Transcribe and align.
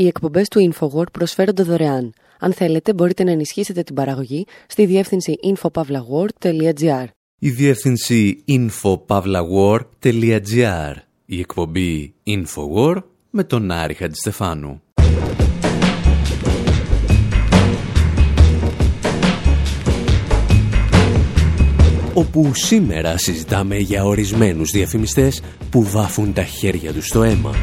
Οι 0.00 0.06
εκπομπές 0.06 0.48
του 0.48 0.72
InfoWord 0.72 1.12
προσφέρονται 1.12 1.62
δωρεάν. 1.62 2.12
Αν 2.38 2.52
θέλετε 2.52 2.94
μπορείτε 2.94 3.24
να 3.24 3.30
ενισχύσετε 3.30 3.82
την 3.82 3.94
παραγωγή 3.94 4.46
στη 4.66 4.86
διεύθυνση 4.86 5.34
infopavlagor.gr 5.44 7.04
Η 7.38 7.50
διεύθυνση 7.50 8.44
infopavlagor.gr 8.48 10.94
Η 11.26 11.38
εκπομπή 11.38 12.14
InfoWord 12.26 13.02
με 13.30 13.44
τον 13.44 13.70
Άρη 13.70 13.94
Χατζηστεφάνου. 13.94 14.82
όπου 22.14 22.54
σήμερα 22.54 23.16
συζητάμε 23.16 23.76
για 23.76 24.04
ορισμένους 24.04 24.70
διαφημιστές 24.70 25.42
που 25.70 25.82
βάφουν 25.82 26.32
τα 26.32 26.44
χέρια 26.44 26.92
τους 26.92 27.06
στο 27.06 27.22
αίμα. 27.22 27.54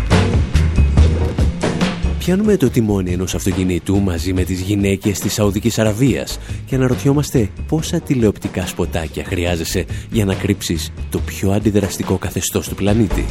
Πιάνουμε 2.28 2.58
το 2.58 2.70
τιμόνι 2.70 3.12
ενός 3.12 3.36
αυτοκινήτου 3.36 4.00
μαζί 4.00 4.34
με 4.34 4.44
τις 4.44 4.60
γυναίκες 4.60 5.20
της 5.20 5.34
Σαουδικής 5.34 5.80
Αραβίας 5.80 6.40
και 6.66 6.76
αναρωτιόμαστε 6.76 7.50
πόσα 7.68 8.00
τηλεοπτικά 8.00 8.66
σποτάκια 8.66 9.24
χρειάζεσαι 9.24 9.86
για 10.12 10.26
να 10.26 10.34
κρύψεις 10.34 10.92
το 11.10 11.20
πιο 11.20 11.52
αντιδραστικό 11.52 12.18
καθεστώς 12.18 12.68
του 12.68 12.76
πλανήτη. 12.76 13.26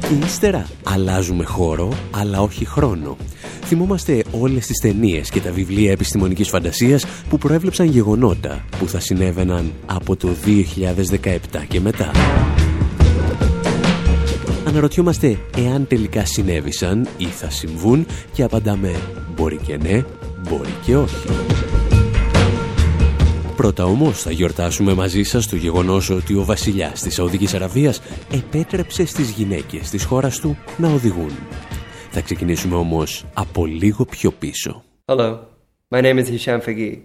Και 0.00 0.24
ύστερα 0.24 0.66
αλλάζουμε 0.82 1.44
χώρο, 1.44 1.92
αλλά 2.10 2.40
όχι 2.40 2.64
χρόνο. 2.64 3.16
Θυμόμαστε 3.64 4.24
όλες 4.30 4.66
τις 4.66 4.80
ταινίες 4.80 5.30
και 5.30 5.40
τα 5.40 5.50
βιβλία 5.50 5.90
επιστημονικής 5.90 6.48
φαντασίας 6.48 7.06
που 7.28 7.38
προέβλεψαν 7.38 7.86
γεγονότα 7.86 8.64
που 8.78 8.88
θα 8.88 9.00
συνέβαιναν 9.00 9.72
από 9.86 10.16
το 10.16 10.28
2017 10.28 11.64
και 11.68 11.80
μετά. 11.80 12.10
Αναρωτιόμαστε 14.76 15.38
εάν 15.56 15.86
τελικά 15.86 16.24
συνέβησαν 16.24 17.08
ή 17.16 17.24
θα 17.24 17.50
συμβούν 17.50 18.06
και 18.32 18.42
απαντάμε 18.42 18.92
μπορεί 19.34 19.56
και 19.56 19.76
ναι, 19.76 20.04
μπορεί 20.48 20.70
και 20.84 20.96
όχι. 20.96 21.28
Πρώτα 23.56 23.84
όμως 23.84 24.22
θα 24.22 24.30
γιορτάσουμε 24.30 24.94
μαζί 24.94 25.22
σας 25.22 25.48
το 25.48 25.56
γεγονός 25.56 26.10
ότι 26.10 26.34
ο 26.34 26.44
βασιλιάς 26.44 27.02
της 27.02 27.14
Σαουδικής 27.14 27.54
Αραβίας 27.54 28.02
επέτρεψε 28.32 29.06
στις 29.06 29.30
γυναίκες 29.30 29.90
της 29.90 30.04
χώρας 30.04 30.40
του 30.40 30.58
να 30.76 30.88
οδηγούν. 30.88 31.32
Θα 32.10 32.20
ξεκινήσουμε 32.20 32.76
όμως 32.76 33.24
από 33.34 33.66
λίγο 33.66 34.04
πιο 34.04 34.30
πίσω. 34.30 34.84
Hello, 35.04 35.38
my 35.90 36.00
name 36.00 36.18
is 36.18 36.28
Hisham 36.28 36.60
Fagui. 36.60 37.02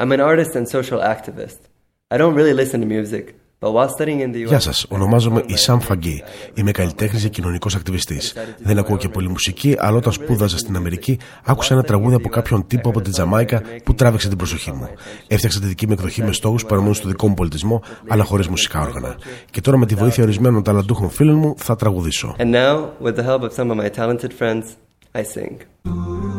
I'm 0.00 0.12
an 0.12 0.20
artist 0.20 0.54
and 0.54 0.68
social 0.68 1.00
activist. 1.14 1.58
I 2.10 2.16
don't 2.16 2.34
really 2.34 2.54
listen 2.54 2.80
to 2.80 2.86
music. 2.86 3.24
Γεια 4.46 4.60
σας, 4.60 4.86
ονομάζομαι 4.88 5.42
Ισάμ 5.46 5.78
Φαγκή. 5.78 6.22
Είμαι 6.54 6.70
καλλιτέχνης 6.70 7.22
και 7.22 7.28
κοινωνικός 7.28 7.74
ακτιβιστής. 7.74 8.34
Δεν 8.58 8.78
ακούω 8.78 8.96
και 8.96 9.08
πολύ 9.08 9.28
μουσική, 9.28 9.76
αλλά 9.78 9.96
όταν 9.96 10.12
σπούδαζα 10.12 10.58
στην 10.58 10.76
Αμερική, 10.76 11.18
άκουσα 11.44 11.74
ένα 11.74 11.82
τραγούδι 11.82 12.14
από 12.14 12.28
κάποιον 12.28 12.66
τύπο 12.66 12.88
από 12.88 13.00
τη 13.00 13.10
Τζαμάικα 13.10 13.62
που 13.84 13.94
τράβηξε 13.94 14.28
την 14.28 14.36
προσοχή 14.36 14.72
μου. 14.72 14.88
Έφτιαξα 15.26 15.60
τη 15.60 15.66
δική 15.66 15.86
μου 15.86 15.92
εκδοχή 15.92 16.22
με 16.22 16.32
στόχους 16.32 16.64
παραμονή 16.64 16.94
στο 16.94 17.08
δικό 17.08 17.28
μου 17.28 17.34
πολιτισμό, 17.34 17.82
αλλά 18.08 18.24
χωρίς 18.24 18.48
μουσικά 18.48 18.80
όργανα. 18.80 19.16
Και 19.50 19.60
τώρα 19.60 19.76
με 19.76 19.86
τη 19.86 19.94
βοήθεια 19.94 20.22
ορισμένων 20.24 20.62
ταλαντούχων 20.62 21.10
φίλων 21.10 21.36
μου 21.36 21.54
θα 21.56 21.76
τραγουδήσω. 21.76 22.34
And 22.38 22.50
now, 22.52 23.06
with 23.06 23.16
the 23.16 23.24
help 23.24 23.42
of 23.42 23.52
some 23.52 23.70
of 23.70 23.76
my 23.76 23.88
talented 23.88 24.32
friends, 24.32 24.64
I 25.14 25.22
sing. 25.22 26.37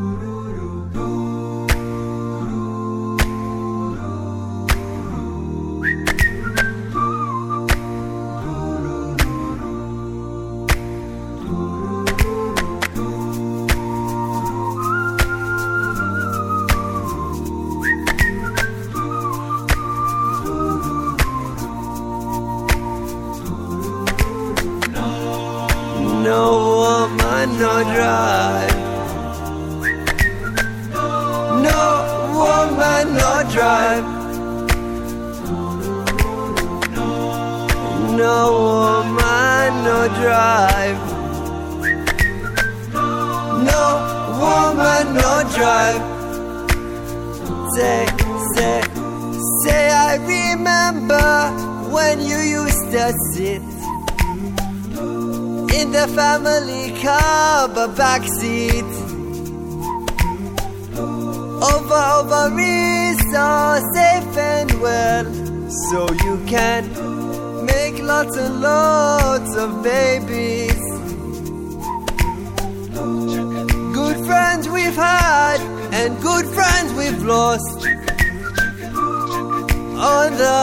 on 80.00 80.32
the 80.32 80.60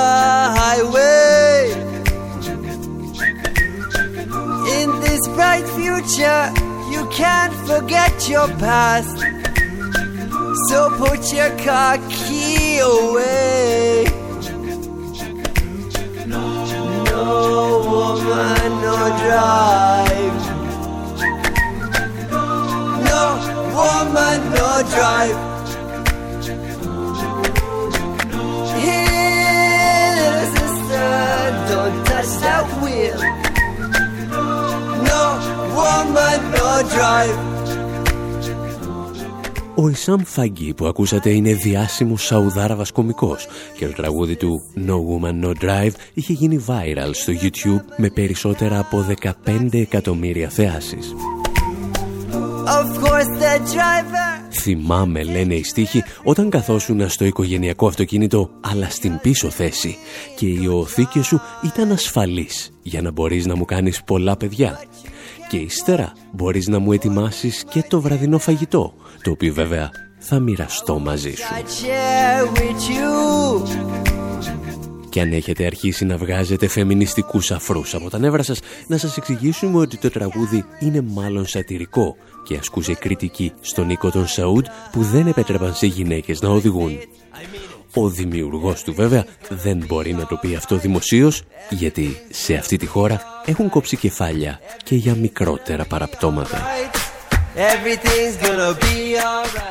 highway. 0.61 1.71
In 4.81 5.01
this 5.01 5.29
bright 5.29 5.69
future, 5.77 6.53
you 6.91 7.07
can't 7.11 7.53
forget 7.69 8.29
your 8.31 8.49
past. 8.57 9.19
So 10.69 10.89
put 10.97 11.33
your 11.35 11.51
car 11.59 11.99
key 12.09 12.79
away. 12.79 14.07
No 17.11 17.83
woman, 17.93 18.71
no 18.81 18.97
drive. 19.21 20.37
No 23.11 23.23
woman, 23.77 24.39
no 24.55 24.83
drive. 24.95 25.46
Ο 39.75 39.89
Ισάμ 39.89 40.21
Φαγκή 40.25 40.75
που 40.75 40.87
ακούσατε 40.87 41.31
είναι 41.31 41.55
διάσημος 41.55 42.25
Σαουδάραβας 42.25 42.91
κομικός 42.93 43.47
και 43.77 43.87
το 43.87 43.93
τραγούδι 43.93 44.37
του 44.37 44.63
No 44.87 44.93
Woman 44.93 45.45
No 45.45 45.65
Drive 45.65 45.93
είχε 46.15 46.33
γίνει 46.33 46.65
viral 46.67 47.11
στο 47.13 47.33
YouTube 47.43 47.93
με 47.97 48.11
περισσότερα 48.11 48.79
από 48.79 49.05
15 49.47 49.69
εκατομμύρια 49.73 50.49
θεάσεις. 50.49 51.15
Θυμάμαι, 54.61 55.23
λένε 55.23 55.55
οι 55.55 55.63
στίχοι, 55.63 56.03
όταν 56.25 56.51
καθόσουν 56.51 57.09
στο 57.09 57.25
οικογενειακό 57.25 57.87
αυτοκίνητο, 57.87 58.51
αλλά 58.61 58.91
στην 58.91 59.19
πίσω 59.23 59.51
θέση 59.51 59.97
και 60.37 60.47
η 60.47 60.67
οθήκη 60.67 61.23
σου 61.23 61.41
ήταν 61.63 61.93
ασφαλής 61.93 62.71
για 62.83 63.03
να 63.03 63.11
μπορείς 63.11 63.47
να 63.47 63.57
μου 63.57 63.65
κάνεις 63.65 64.03
πολλά 64.03 64.37
παιδιά. 64.37 64.81
Και 65.49 65.57
ύστερα 65.57 66.13
μπορείς 66.33 66.67
να 66.67 66.79
μου 66.79 66.93
ετοιμάσεις 66.93 67.65
και 67.71 67.85
το 67.89 68.01
βραδινό 68.01 68.39
φαγητό, 68.39 68.95
το 69.23 69.31
οποίο 69.31 69.53
βέβαια 69.53 69.91
θα 70.19 70.39
μοιραστώ 70.39 70.99
μαζί 70.99 71.35
σου. 71.35 71.45
Και 75.17 75.23
αν 75.23 75.33
έχετε 75.33 75.67
αρχίσει 75.67 76.05
να 76.05 76.17
βγάζετε 76.17 76.69
φεμινιστικούς 76.69 77.51
αφρούς 77.51 77.95
από 77.95 78.11
τα 78.11 78.19
νεύρα 78.19 78.43
σας, 78.43 78.61
να 78.87 78.97
σας 78.97 79.17
εξηγήσουμε 79.17 79.79
ότι 79.79 79.97
το 79.97 80.11
τραγούδι 80.11 80.65
είναι 80.81 81.01
μάλλον 81.01 81.47
σατυρικό 81.47 82.17
και 82.45 82.57
ασκούσε 82.57 82.95
κριτική 82.95 83.53
στον 83.61 83.91
οίκο 83.91 84.11
των 84.11 84.27
Σαούντ 84.27 84.67
που 84.93 85.03
δεν 85.03 85.27
επέτρεπαν 85.27 85.75
σε 85.75 85.87
γυναίκες 85.87 86.41
να 86.41 86.49
οδηγούν. 86.49 86.99
Ο 87.95 88.09
δημιουργός 88.09 88.83
του 88.83 88.95
βέβαια 88.95 89.27
δεν 89.49 89.85
μπορεί 89.87 90.13
να 90.13 90.27
το 90.27 90.37
πει 90.37 90.55
αυτό 90.55 90.77
δημοσίως 90.77 91.43
γιατί 91.71 92.17
σε 92.31 92.55
αυτή 92.55 92.77
τη 92.77 92.87
χώρα 92.87 93.21
έχουν 93.45 93.69
κόψει 93.69 93.97
κεφάλια 93.97 94.61
και 94.85 94.95
για 94.95 95.15
μικρότερα 95.15 95.85
παραπτώματα. 95.85 96.63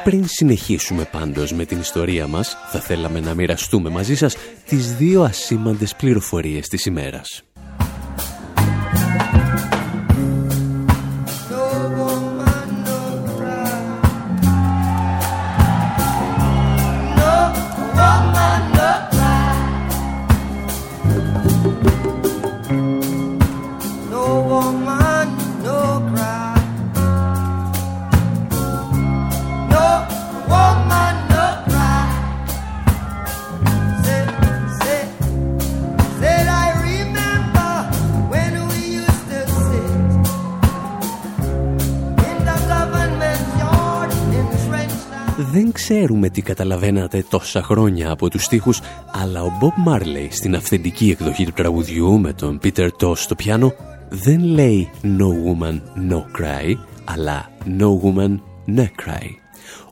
Πριν 0.04 0.28
συνεχίσουμε 0.28 1.04
πάντως 1.12 1.52
με 1.52 1.66
την 1.66 1.80
ιστορία 1.80 2.28
μας, 2.28 2.58
θα 2.72 2.80
θέλαμε 2.80 3.20
να 3.20 3.34
μοιραστούμε 3.34 3.90
μαζί 3.90 4.16
σας 4.16 4.36
τις 4.66 4.96
δύο 4.96 5.24
ασήμαντες 5.24 5.96
πληροφορίες 5.96 6.68
της 6.68 6.86
ημέρας. 6.86 7.44
Ξέρουμε 46.36 46.42
τι 46.42 46.42
καταλαβαίνατε 46.42 47.26
τόσα 47.30 47.64
χρόνια 47.64 48.12
από 48.12 48.30
τους 48.30 48.44
στίχους, 48.44 48.82
αλλά 49.24 49.42
ο 49.42 49.52
Bob 49.62 49.90
Marley 49.90 50.28
στην 50.30 50.56
αυθεντική 50.56 51.10
εκδοχή 51.10 51.46
του 51.46 51.52
τραγουδιού 51.52 52.20
με 52.20 52.34
τον 52.34 52.60
Peter 52.64 52.90
Tosh 53.00 53.18
στο 53.18 53.36
πιάνο 53.36 53.74
δεν 54.10 54.44
λέει 54.44 54.90
«No 55.04 55.30
woman, 55.46 55.80
no 56.12 56.18
cry», 56.18 56.74
αλλά 57.06 57.50
«No 57.80 57.88
woman, 58.04 58.40
no 58.78 58.84
cry», 58.84 59.28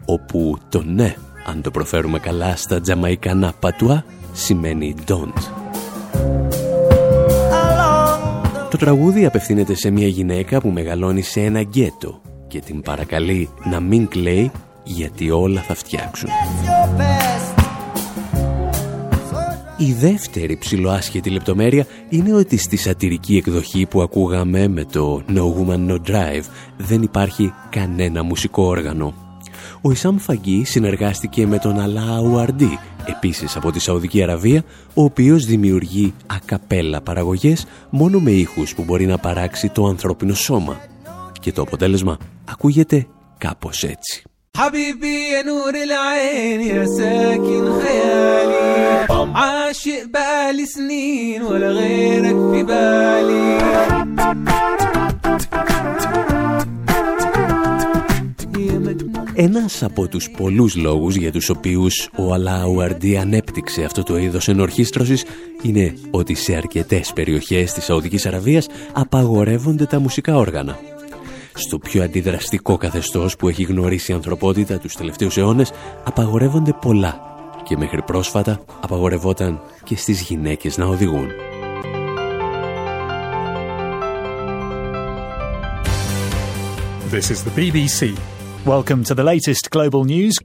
όπου 0.05 0.57
το 0.69 0.83
«ναι», 0.83 1.15
αν 1.45 1.61
το 1.61 1.71
προφέρουμε 1.71 2.19
καλά 2.19 2.55
στα 2.55 2.81
τζαμαϊκανά 2.81 3.53
πατουά, 3.59 4.05
σημαίνει 4.33 4.95
«don't». 5.07 5.43
Το 8.69 8.77
τραγούδι 8.77 9.25
απευθύνεται 9.25 9.75
σε 9.75 9.89
μια 9.89 10.07
γυναίκα 10.07 10.59
που 10.59 10.69
μεγαλώνει 10.69 11.21
σε 11.21 11.41
ένα 11.41 11.61
γκέτο 11.61 12.21
και 12.47 12.59
την 12.59 12.81
παρακαλεί 12.81 13.49
να 13.63 13.79
μην 13.79 14.07
κλαίει 14.07 14.51
γιατί 14.83 15.31
όλα 15.31 15.61
θα 15.61 15.75
φτιάξουν. 15.75 16.29
Η 19.77 19.93
δεύτερη 19.93 20.57
ψηλοάσχετη 20.57 21.29
λεπτομέρεια 21.29 21.85
είναι 22.09 22.33
ότι 22.33 22.57
στη 22.57 22.77
σατυρική 22.77 23.37
εκδοχή 23.37 23.85
που 23.85 24.01
ακούγαμε 24.01 24.67
με 24.67 24.85
το 24.85 25.23
No 25.27 25.41
Woman 25.41 25.89
No 25.89 25.97
Drive 26.07 26.43
δεν 26.77 27.01
υπάρχει 27.01 27.53
κανένα 27.69 28.23
μουσικό 28.23 28.63
όργανο. 28.63 29.13
Ο 29.81 29.91
Ισάμ 29.91 30.17
Φαγκή 30.17 30.63
συνεργάστηκε 30.65 31.47
με 31.47 31.57
τον 31.57 31.79
Αλά 31.79 32.19
Ουαρντί, 32.19 32.79
επίσης 33.05 33.55
από 33.55 33.71
τη 33.71 33.79
Σαουδική 33.79 34.23
Αραβία, 34.23 34.63
ο 34.93 35.03
οποίος 35.03 35.45
δημιουργεί 35.45 36.13
ακαπέλα 36.27 37.01
παραγωγές 37.01 37.65
μόνο 37.89 38.19
με 38.19 38.31
ήχους 38.31 38.75
που 38.75 38.83
μπορεί 38.83 39.05
να 39.05 39.17
παράξει 39.17 39.69
το 39.69 39.85
ανθρώπινο 39.85 40.33
σώμα. 40.33 40.77
Και 41.39 41.51
το 41.51 41.61
αποτέλεσμα 41.61 42.17
ακούγεται 42.45 43.07
κάπως 43.37 43.83
έτσι. 43.83 44.23
حبيبي 44.56 45.28
يا 45.32 45.42
نور 45.42 45.74
العين 45.74 46.60
يا 46.60 46.86
ساكن 46.86 47.80
خيالي 47.80 49.06
عاشق 49.34 50.04
بقالي 50.06 50.66
سنين 50.66 51.42
ولا 51.42 51.68
غيرك 51.68 52.36
في 52.54 52.62
بالي 52.62 53.58
Ένας 59.40 59.82
από 59.82 60.08
τους 60.08 60.30
πολλούς 60.30 60.76
λόγους 60.76 61.16
για 61.16 61.32
τους 61.32 61.48
οποίους 61.48 62.08
ο 62.16 62.32
Αλάουαρντί 62.32 63.16
ανέπτυξε 63.16 63.84
αυτό 63.84 64.02
το 64.02 64.18
είδος 64.18 64.48
ενορχίστρωσης 64.48 65.24
είναι 65.62 65.94
ότι 66.10 66.34
σε 66.34 66.54
αρκετές 66.54 67.12
περιοχές 67.12 67.72
της 67.72 67.84
Σαουδικής 67.84 68.26
Αραβίας 68.26 68.66
απαγορεύονται 68.92 69.84
τα 69.84 69.98
μουσικά 69.98 70.36
όργανα 70.36 70.78
στο 71.53 71.77
πιο 71.77 72.03
αντιδραστικό 72.03 72.77
καθεστώς 72.77 73.35
που 73.35 73.47
έχει 73.47 73.63
γνωρίσει 73.63 74.11
η 74.11 74.15
ανθρωπότητα 74.15 74.77
τους 74.77 74.95
τελευταίους 74.95 75.37
αιώνες, 75.37 75.71
απαγορεύονται 76.03 76.73
πολλά 76.81 77.21
και 77.63 77.77
μέχρι 77.77 78.01
πρόσφατα 78.01 78.59
απαγορευόταν 78.81 79.61
και 79.83 79.95
στις 79.95 80.21
γυναίκες 80.21 80.77
να 80.77 80.85
οδηγούν. 80.85 81.27
This 87.11 87.29
is 87.29 87.43
the 87.43 87.53
BBC. 87.59 88.17
Welcome 88.65 89.03
to 89.03 89.13
the 89.13 89.23
latest 89.23 89.69
global 89.69 90.03
news. 90.03 90.35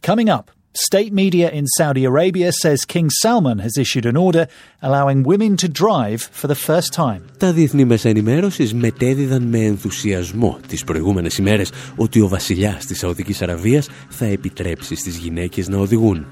Coming 0.00 0.28
up, 0.30 0.44
State 0.76 1.12
media 1.12 1.50
in 1.50 1.68
Saudi 1.68 2.04
Arabia 2.04 2.50
says 2.50 2.84
King 2.84 3.08
Salman 3.08 3.58
has 3.60 3.78
issued 3.78 4.06
an 4.06 4.16
order 4.16 4.48
allowing 4.82 5.22
women 5.22 5.56
to 5.58 5.68
drive 5.68 6.22
for 6.32 6.48
the 6.48 6.54
first 6.54 6.92
time. 6.92 7.22
Τα 7.38 7.52
διεθνή 7.52 7.84
μέσα 7.84 8.08
ενημέρωσης 8.08 8.74
μετέδιδαν 8.74 9.42
με 9.42 9.58
ενθουσιασμό 9.58 10.58
τις 10.68 10.84
προηγούμενες 10.84 11.38
ημέρες 11.38 11.72
ότι 11.96 12.20
ο 12.20 12.28
βασιλιάς 12.28 12.84
της 12.84 12.98
Σαουδικής 12.98 13.42
Αραβίας 13.42 13.88
θα 14.08 14.24
επιτρέψει 14.24 14.94
στις 14.94 15.16
γυναίκες 15.16 15.68
να 15.68 15.78
οδηγούν. 15.78 16.26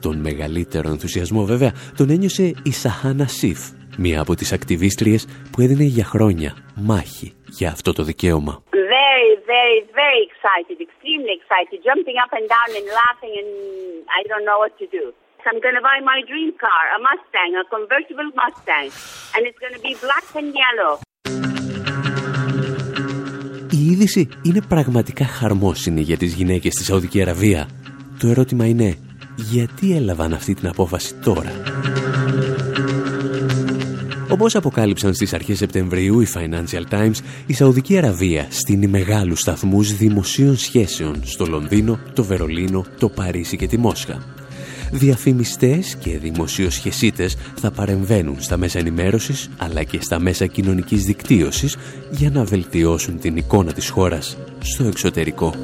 Τον 0.00 0.18
μεγαλύτερο 0.18 0.90
ενθουσιασμό 0.90 1.44
βέβαια 1.44 1.72
τον 1.96 2.10
ένιωσε 2.10 2.54
η 2.62 2.72
Σαχάνα 2.72 3.26
Σιφ, 3.26 3.58
μία 3.98 4.20
από 4.20 4.34
τις 4.34 4.52
ακτιβίστριες 4.52 5.26
που 5.50 5.60
έδινε 5.60 5.84
για 5.84 6.04
χρόνια 6.04 6.56
μάχη 6.74 7.32
για 7.48 7.70
αυτό 7.70 7.92
το 7.92 8.02
δικαίωμα. 8.02 8.62
Very, 10.12 10.28
very, 10.28 10.40
very 10.42 10.66
excited, 10.68 10.76
extremely 10.88 11.32
excited, 11.40 11.78
jumping 11.88 12.16
up 12.24 12.32
and 12.38 12.48
down 12.54 12.70
and 12.78 12.86
laughing 13.02 13.34
and 13.40 13.50
I 14.18 14.20
don't 14.30 14.44
know 14.48 14.58
what 14.64 14.74
to 14.82 14.86
do. 14.98 15.04
I'm 15.48 15.60
going 15.64 15.76
to 15.80 15.84
buy 15.90 15.98
my 16.12 16.18
dream 16.30 16.50
car, 16.64 16.84
a 16.96 17.00
Mustang, 17.06 17.52
a 17.60 17.64
convertible 17.76 18.28
Mustang, 18.40 18.88
and 19.34 19.42
it's 19.48 19.60
going 19.64 19.74
to 19.74 19.82
be 19.88 19.94
black 20.04 20.26
and 20.34 20.54
yellow. 20.64 21.00
Η 23.70 23.86
είδηση 23.90 24.28
είναι 24.42 24.60
πραγματικά 24.68 25.24
χαρμόσυνη 25.24 26.00
για 26.00 26.16
τις 26.16 26.34
γυναίκες 26.34 26.72
στη 26.72 26.84
Σαουδική 26.84 27.22
Αραβία. 27.22 27.68
Το 28.20 28.28
ερώτημα 28.28 28.66
είναι, 28.66 28.98
γιατί 29.36 29.96
έλαβαν 29.96 30.32
αυτή 30.32 30.54
την 30.54 30.68
απόφαση 30.68 31.14
τώρα. 31.14 31.52
Όπως 34.32 34.54
αποκάλυψαν 34.54 35.14
στις 35.14 35.32
αρχές 35.34 35.58
Σεπτεμβρίου 35.58 36.20
οι 36.20 36.26
Financial 36.34 36.94
Times, 36.94 37.16
η 37.46 37.52
Σαουδική 37.52 37.96
Αραβία 37.96 38.46
στείνει 38.50 38.86
μεγάλους 38.86 39.40
σταθμούς 39.40 39.96
δημοσίων 39.96 40.56
σχέσεων 40.56 41.20
στο 41.24 41.46
Λονδίνο, 41.46 41.98
το 42.14 42.24
Βερολίνο, 42.24 42.84
το 42.98 43.08
Παρίσι 43.08 43.56
και 43.56 43.66
τη 43.66 43.78
Μόσχα. 43.78 44.22
Διαφημιστές 44.90 45.96
και 45.96 46.18
δημοσιοσχεσίτες 46.18 47.36
θα 47.54 47.70
παρεμβαίνουν 47.70 48.36
στα 48.40 48.56
μέσα 48.56 48.78
ενημέρωσης 48.78 49.50
αλλά 49.56 49.82
και 49.82 49.98
στα 50.00 50.20
μέσα 50.20 50.46
κοινωνικής 50.46 51.04
δικτύωσης 51.04 51.76
για 52.10 52.30
να 52.30 52.44
βελτιώσουν 52.44 53.18
την 53.18 53.36
εικόνα 53.36 53.72
της 53.72 53.88
χώρας 53.88 54.36
στο 54.58 54.84
εξωτερικό. 54.84 55.54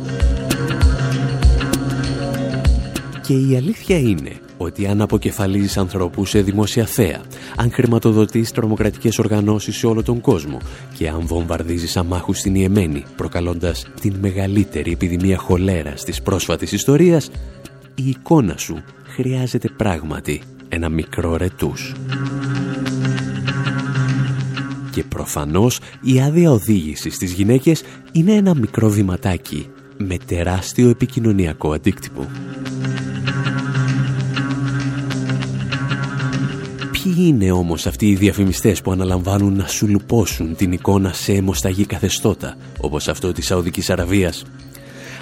Και 3.22 3.34
η 3.34 3.56
αλήθεια 3.56 3.98
είναι 3.98 4.32
ότι 4.58 4.86
αν 4.86 5.00
αποκεφαλίζεις 5.00 5.77
ανθρώπους 5.77 6.29
σε 6.31 6.41
δημόσια 6.41 6.86
θέα, 6.86 7.20
αν 7.56 7.72
χρηματοδοτείς 7.72 8.50
τρομοκρατικές 8.50 9.19
οργανώσεις 9.19 9.77
σε 9.77 9.86
όλο 9.86 10.03
τον 10.03 10.20
κόσμο 10.20 10.58
και 10.96 11.08
αν 11.08 11.27
βομβαρδίζεις 11.27 11.96
αμάχους 11.96 12.38
στην 12.38 12.55
Ιεμένη, 12.55 13.05
προκαλώντας 13.17 13.86
την 14.00 14.15
μεγαλύτερη 14.20 14.93
επιδημία 14.93 15.38
χολέρας 15.38 16.05
της 16.05 16.22
πρόσφατης 16.22 16.72
ιστορίας, 16.72 17.31
η 17.94 18.08
εικόνα 18.08 18.56
σου 18.56 18.82
χρειάζεται 19.05 19.69
πράγματι 19.77 20.43
ένα 20.69 20.88
μικρό 20.88 21.36
ρετούς. 21.36 21.94
Και 24.91 25.05
προφανώς 25.05 25.81
η 26.03 26.20
άδεια 26.20 26.50
οδήγησης 26.50 27.15
στις 27.15 27.32
γυναίκες 27.32 27.82
είναι 28.12 28.32
ένα 28.32 28.55
μικρό 28.55 28.88
βηματάκι 28.88 29.67
με 29.96 30.17
τεράστιο 30.27 30.88
επικοινωνιακό 30.88 31.72
αντίκτυπο. 31.72 32.27
Ποιοι 37.02 37.14
είναι 37.19 37.50
όμως 37.50 37.86
αυτοί 37.86 38.06
οι 38.06 38.14
διαφημιστές 38.14 38.81
που 38.81 38.93
αναλαμβάνουν 38.93 39.56
να 39.56 39.67
σου 39.67 39.88
λουπώσουν 39.88 40.56
την 40.56 40.72
εικόνα 40.72 41.12
σε 41.12 41.32
αιμοσταγή 41.32 41.86
καθεστώτα, 41.86 42.56
όπως 42.81 43.08
αυτό 43.08 43.32
της 43.32 43.46
Σαουδικής 43.46 43.90
Αραβίας; 43.90 44.44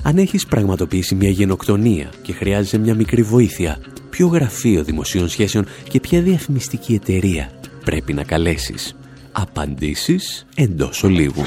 Αν 0.02 0.18
έχεις 0.18 0.46
πραγματοποιήσει 0.46 1.14
μια 1.14 1.30
γενοκτονία 1.30 2.10
και 2.22 2.32
χρειάζεσαι 2.32 2.78
μια 2.78 2.94
μικρή 2.94 3.22
βοήθεια, 3.22 3.78
ποιο 4.10 4.26
γραφείο 4.26 4.84
δημοσίων 4.84 5.28
σχέσεων 5.28 5.66
και 5.88 6.00
ποια 6.00 6.20
διαφημιστική 6.20 6.94
εταιρεία 6.94 7.50
πρέπει 7.84 8.12
να 8.12 8.24
καλέσεις; 8.24 8.96
Απαντήσεις 9.32 10.46
εντός 10.54 11.02
ολίγου. 11.02 11.44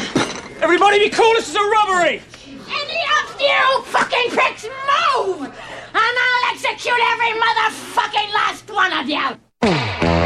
Everybody 0.61 0.97
be 1.05 1.09
cool, 1.17 1.33
this 1.37 1.47
is 1.51 1.57
a 1.63 1.67
robbery! 1.77 2.15
Any 2.81 3.01
of 3.19 3.27
you 3.47 3.63
fucking 3.95 4.27
pricks 4.35 4.65
move! 4.93 5.39
And 6.03 6.13
I'll 6.25 6.45
execute 6.53 7.01
every 7.13 7.33
motherfucking 7.43 8.29
last 8.39 8.65
one 8.83 8.93
of 9.01 9.07
you! 9.15 10.18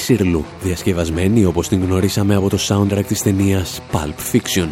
Σίρλου, 0.00 0.44
διασκευασμένη 0.62 1.44
όπως 1.44 1.68
την 1.68 1.84
γνωρίσαμε 1.84 2.34
από 2.34 2.48
το 2.48 2.58
soundtrack 2.68 3.04
της 3.06 3.22
ταινίας 3.22 3.80
Pulp 3.92 4.36
Fiction. 4.36 4.68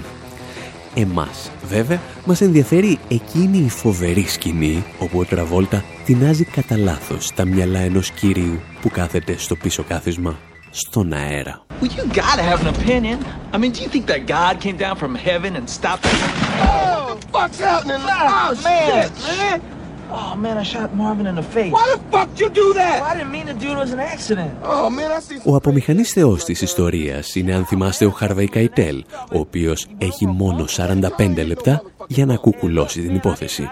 Εμάς, 0.94 1.50
βέβαια, 1.68 2.00
μας 2.24 2.40
ενδιαφέρει 2.40 2.98
εκείνη 3.08 3.58
η 3.58 3.68
φοβερή 3.68 4.22
σκηνή 4.28 4.84
όπου 4.98 5.18
ο 5.18 5.24
Τραβόλτα 5.24 5.84
τεινάζει 6.04 6.44
κατά 6.44 6.76
λάθος 6.76 7.32
τα 7.34 7.44
μυαλά 7.44 7.78
ενός 7.78 8.10
κυρίου 8.10 8.60
που 8.80 8.90
κάθεται 8.90 9.34
στο 9.38 9.54
πίσω 9.56 9.82
κάθισμα 9.82 10.38
στον 10.70 11.12
αέρα. 11.12 11.66
Well, 11.80 11.86
you 11.86 12.04
gotta 12.22 12.42
have 12.50 12.60
an 12.66 12.74
opinion. 12.76 13.18
I 13.52 13.56
mean, 13.58 13.72
do 13.72 13.80
you 13.84 13.90
think 13.94 14.06
that 14.12 14.22
God 14.26 14.54
came 14.64 14.76
down 14.84 14.96
from 15.02 15.14
heaven 15.14 15.50
and 15.58 15.66
stopped... 15.78 16.04
Oh, 16.06 17.18
what's 17.34 17.58
happening? 17.68 18.02
Oh, 18.02 18.50
man, 18.64 19.10
man. 19.28 19.77
Oh 20.10 20.34
man, 20.44 20.56
I 20.56 20.62
shot 20.62 20.88
Marvin 20.94 21.26
in 21.26 21.34
the 21.34 21.48
face. 21.56 21.72
Why 21.72 21.86
the 21.94 22.00
fuck 22.12 22.28
you 22.40 22.48
do 22.62 22.66
that? 22.80 22.96
I 23.10 23.12
didn't 23.16 23.32
mean 23.36 23.46
to 23.52 23.56
do 23.64 23.68
it. 23.72 23.76
It 23.76 23.80
was 23.84 23.92
an 23.92 24.02
accident. 24.14 24.50
Oh 24.62 24.88
man, 24.90 25.10
I 25.10 25.20
see. 25.20 25.40
Ο 25.44 25.54
απομηχανής 25.54 26.12
θεός 26.12 26.44
της 26.44 26.62
ιστορίας 26.62 27.34
είναι 27.34 27.54
αν 27.54 27.64
θυμάστε 27.64 28.04
ο 28.04 28.10
Χαρβέι 28.10 28.48
Καϊτέλ, 28.48 29.04
ο 29.32 29.38
οποίος 29.38 29.86
έχει 29.98 30.26
μόνο 30.26 30.64
45 30.76 31.46
λεπτά 31.46 31.82
για 32.06 32.26
να 32.26 32.36
κουκουλώσει 32.36 33.00
την 33.00 33.14
υπόθεση. 33.14 33.68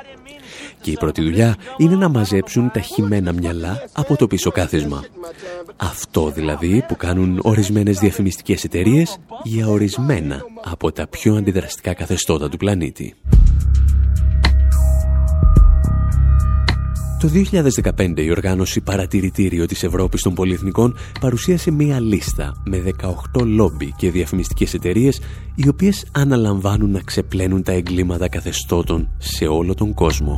Και 0.81 0.91
η 0.91 0.97
πρώτη 0.97 1.23
δουλειά 1.23 1.57
είναι 1.77 1.97
να 1.97 2.09
μαζέψουν 2.09 2.71
τα 2.71 2.81
χυμένα 2.81 3.33
μυαλά 3.33 3.83
από 3.93 4.17
το 4.17 4.27
πίσω 4.27 4.51
κάθισμα. 4.51 5.05
Αυτό 5.77 6.31
δηλαδή 6.31 6.85
που 6.89 6.97
κάνουν 6.97 7.41
ορισμένες 7.43 7.99
διαφημιστικές 7.99 8.65
εταιρείες 8.65 9.19
για 9.43 9.69
ορισμένα 9.69 10.43
από 10.65 10.93
τα 10.93 11.07
πιο 11.07 11.37
αντιδραστικά 11.37 11.95
καθεστώτα 11.95 12.49
του 12.49 12.57
πλανήτη. 12.57 13.15
Το 17.21 17.31
2015 17.99 18.13
η 18.17 18.31
οργάνωση 18.31 18.81
Παρατηρητήριο 18.81 19.67
της 19.67 19.83
Ευρώπης 19.83 20.23
των 20.23 20.35
Πολυεθνικών 20.35 20.97
παρουσίασε 21.21 21.71
μία 21.71 22.01
λίστα 22.01 22.63
με 22.65 22.83
18 23.37 23.43
λόμπι 23.45 23.93
και 23.97 24.11
διαφημιστικές 24.11 24.75
εταιρείες 24.75 25.21
οι 25.55 25.69
οποίες 25.69 26.07
αναλαμβάνουν 26.13 26.91
να 26.91 27.01
ξεπλένουν 27.01 27.63
τα 27.63 27.73
εγκλήματα 27.73 28.29
καθεστώτων 28.29 29.09
σε 29.19 29.47
όλο 29.47 29.75
τον 29.75 29.95
κόσμο. 29.95 30.35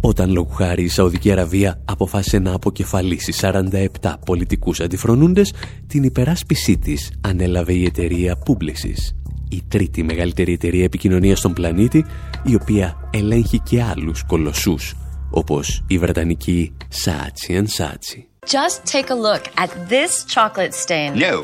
Όταν 0.00 0.30
λόγου 0.32 0.52
χάρη 0.52 0.82
η 0.82 0.88
Σαουδική 0.88 1.32
Αραβία 1.32 1.82
αποφάσισε 1.84 2.38
να 2.38 2.52
αποκεφαλίσει 2.54 3.32
47 3.40 4.14
πολιτικούς 4.26 4.80
αντιφρονούντες, 4.80 5.52
την 5.86 6.02
υπεράσπισή 6.02 6.78
της 6.78 7.12
ανέλαβε 7.20 7.72
η 7.72 7.84
εταιρεία 7.84 8.38
Publicis 8.46 9.23
η 9.54 9.62
τρίτη 9.68 10.02
μεγαλύτερη 10.02 10.52
εταιρεία 10.52 10.84
επικοινωνίας 10.84 11.38
στον 11.38 11.52
πλανήτη, 11.52 12.04
η 12.44 12.54
οποία 12.54 13.08
ελέγχει 13.12 13.58
και 13.58 13.82
άλλους 13.82 14.24
κολοσσούς, 14.26 14.94
όπως 15.30 15.84
η 15.86 15.98
βρετανική 15.98 16.72
Saatchi 17.04 17.64
Saatchi. 17.76 18.20
Just 18.56 18.76
take 18.94 19.10
a 19.10 19.18
look 19.28 19.44
at 19.64 19.70
this 19.88 20.12
chocolate 20.34 20.74
stain. 20.84 21.10
No. 21.28 21.36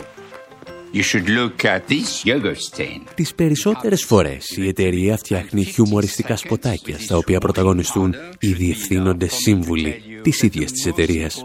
You 0.92 1.02
should 1.10 1.28
look 1.38 1.64
at 1.64 1.80
this 1.88 2.24
yogurt 2.24 2.60
stain. 2.72 3.00
Τις 3.14 3.34
περισσότερες 3.34 4.04
φορές 4.04 4.56
η 4.56 4.68
εταιρεία 4.68 5.16
φτιάχνει 5.16 5.64
χιουμοριστικά 5.64 6.36
σποτάκια 6.36 6.98
στα 6.98 7.16
οποία 7.16 7.38
πρωταγωνιστούν 7.38 8.14
οι 8.38 8.52
διευθύνοντες 8.52 9.32
σύμβουλοι 9.34 10.02
της 10.22 10.42
ίδιας 10.42 10.72
της 10.72 10.86
εταιρείας. 10.86 11.44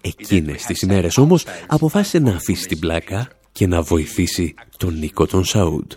Εκείνες 0.00 0.62
τις 0.62 0.80
ημέρες 0.80 1.16
όμως 1.18 1.46
αποφάσισε 1.66 2.18
να 2.18 2.30
αφήσει 2.30 2.66
την 2.66 2.78
πλάκα 2.78 3.28
και 3.58 3.66
να 3.66 3.82
βοηθήσει 3.82 4.54
τον 4.76 4.98
Νίκο 4.98 5.26
τον 5.26 5.44
Σαούντ. 5.44 5.92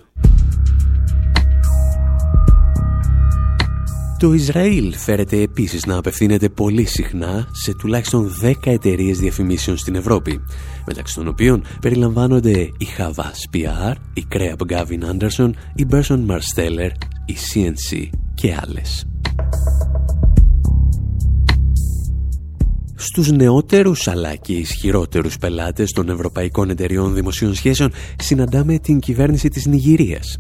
Το 4.20 4.34
Ισραήλ 4.34 4.94
φέρεται 4.94 5.42
επίσης 5.42 5.86
να 5.86 5.98
απευθύνεται 5.98 6.50
πολύ 6.50 6.86
συχνά 6.86 7.48
σε 7.52 7.74
τουλάχιστον 7.74 8.32
10 8.42 8.54
εταιρείες 8.64 9.20
διαφημίσεων 9.20 9.78
στην 9.78 9.96
Ευρώπη, 9.96 10.42
μεταξύ 10.86 11.16
των 11.16 11.28
οποίων 11.28 11.64
περιλαμβάνονται 11.82 12.60
η 12.60 12.88
Havas 12.98 13.56
PR, 13.56 13.94
η 14.14 14.26
Creab 14.32 14.72
Gavin 14.72 15.04
Anderson, 15.12 15.52
η 15.76 15.86
Berson 15.92 16.26
Marsteller, 16.28 16.90
η 17.26 17.36
CNC 17.54 18.10
και 18.34 18.56
άλλες. 18.62 19.06
Στους 23.04 23.32
νεότερους 23.32 24.08
αλλά 24.08 24.36
και 24.36 24.54
ισχυρότερους 24.54 25.38
πελάτες 25.38 25.92
των 25.92 26.10
Ευρωπαϊκών 26.10 26.70
Εταιριών 26.70 27.14
Δημοσίων 27.14 27.54
Σχέσεων 27.54 27.92
συναντάμε 28.18 28.80
την 28.80 29.00
κυβέρνηση 29.00 29.50
της 29.50 29.66
Νιγηρίας. 29.66 30.40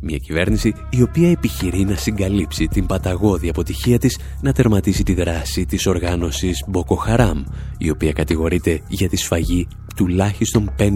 Μια 0.00 0.16
κυβέρνηση 0.16 0.74
η 0.90 1.02
οποία 1.02 1.30
επιχειρεί 1.30 1.84
να 1.84 1.94
συγκαλύψει 1.96 2.66
την 2.66 2.86
παταγώδη 2.86 3.48
αποτυχία 3.48 3.98
της 3.98 4.18
να 4.40 4.52
τερματίσει 4.52 5.02
τη 5.02 5.14
δράση 5.14 5.66
της 5.66 5.86
οργάνωσης 5.86 6.64
Μποκοχαράμ, 6.68 7.42
η 7.78 7.90
οποία 7.90 8.12
κατηγορείται 8.12 8.80
για 8.88 9.08
τη 9.08 9.16
σφαγή 9.16 9.68
τουλάχιστον 9.96 10.74
5.000 10.78 10.94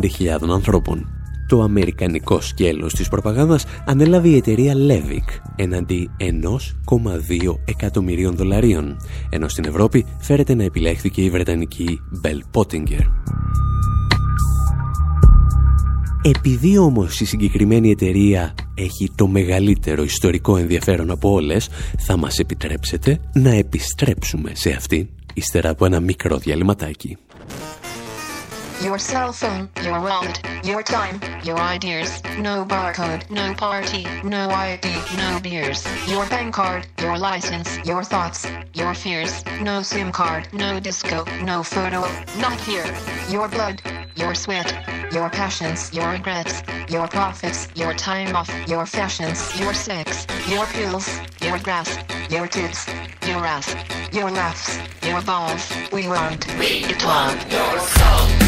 ανθρώπων 0.50 1.17
το 1.48 1.62
αμερικανικό 1.62 2.40
σκέλος 2.40 2.94
της 2.94 3.08
προπαγάνδας 3.08 3.64
ανέλαβε 3.86 4.28
η 4.28 4.36
εταιρεία 4.36 4.74
Levic 4.74 5.38
εναντί 5.56 6.10
1,2 6.18 7.58
εκατομμυρίων 7.64 8.36
δολαρίων, 8.36 8.96
ενώ 9.30 9.48
στην 9.48 9.64
Ευρώπη 9.64 10.06
φέρεται 10.18 10.54
να 10.54 10.64
επιλέχθηκε 10.64 11.22
η 11.22 11.30
βρετανική 11.30 12.00
Bell 12.24 12.60
Pottinger. 12.60 13.06
Επειδή 16.22 16.78
όμως 16.78 17.20
η 17.20 17.24
συγκεκριμένη 17.24 17.90
εταιρεία 17.90 18.54
έχει 18.74 19.10
το 19.14 19.26
μεγαλύτερο 19.26 20.02
ιστορικό 20.02 20.56
ενδιαφέρον 20.56 21.10
από 21.10 21.30
όλες, 21.32 21.68
θα 21.98 22.16
μας 22.16 22.38
επιτρέψετε 22.38 23.20
να 23.34 23.50
επιστρέψουμε 23.50 24.50
σε 24.54 24.70
αυτή, 24.70 25.10
ύστερα 25.34 25.70
από 25.70 25.84
ένα 25.84 26.00
μικρό 26.00 26.36
διαλυματάκι. 26.36 27.16
Your 28.80 28.96
cell 28.96 29.32
phone, 29.32 29.68
your 29.82 30.00
wallet, 30.00 30.40
your 30.64 30.84
time, 30.84 31.20
your 31.42 31.58
ideas. 31.58 32.22
No 32.38 32.64
barcode, 32.64 33.28
no 33.28 33.52
party, 33.54 34.06
no 34.22 34.48
ID, 34.50 34.88
no 35.16 35.40
beers. 35.42 35.84
Your 36.06 36.24
bank 36.28 36.54
card, 36.54 36.86
your 37.00 37.18
license, 37.18 37.78
your 37.84 38.04
thoughts, 38.04 38.46
your 38.74 38.94
fears. 38.94 39.44
No 39.60 39.82
SIM 39.82 40.12
card, 40.12 40.48
no 40.52 40.78
disco, 40.78 41.24
no 41.42 41.64
photo. 41.64 42.02
Not 42.38 42.60
here. 42.60 42.86
Your 43.28 43.48
blood, 43.48 43.82
your 44.14 44.36
sweat, 44.36 44.72
your 45.12 45.28
passions, 45.28 45.92
your 45.92 46.10
regrets, 46.12 46.62
your 46.88 47.08
profits, 47.08 47.66
your 47.74 47.94
time 47.94 48.36
off, 48.36 48.48
your 48.68 48.86
fashions, 48.86 49.58
your 49.58 49.74
sex, 49.74 50.24
your 50.48 50.66
pills, 50.66 51.18
your 51.42 51.58
grass, 51.58 51.98
your 52.30 52.46
tits, 52.46 52.86
your 53.26 53.44
ass, 53.44 53.74
your 54.12 54.30
laughs, 54.30 54.78
your 55.04 55.20
balls. 55.22 55.68
We 55.92 56.06
want, 56.06 56.46
we 56.58 56.84
want 57.04 57.52
your 57.52 57.80
soul. 57.80 58.47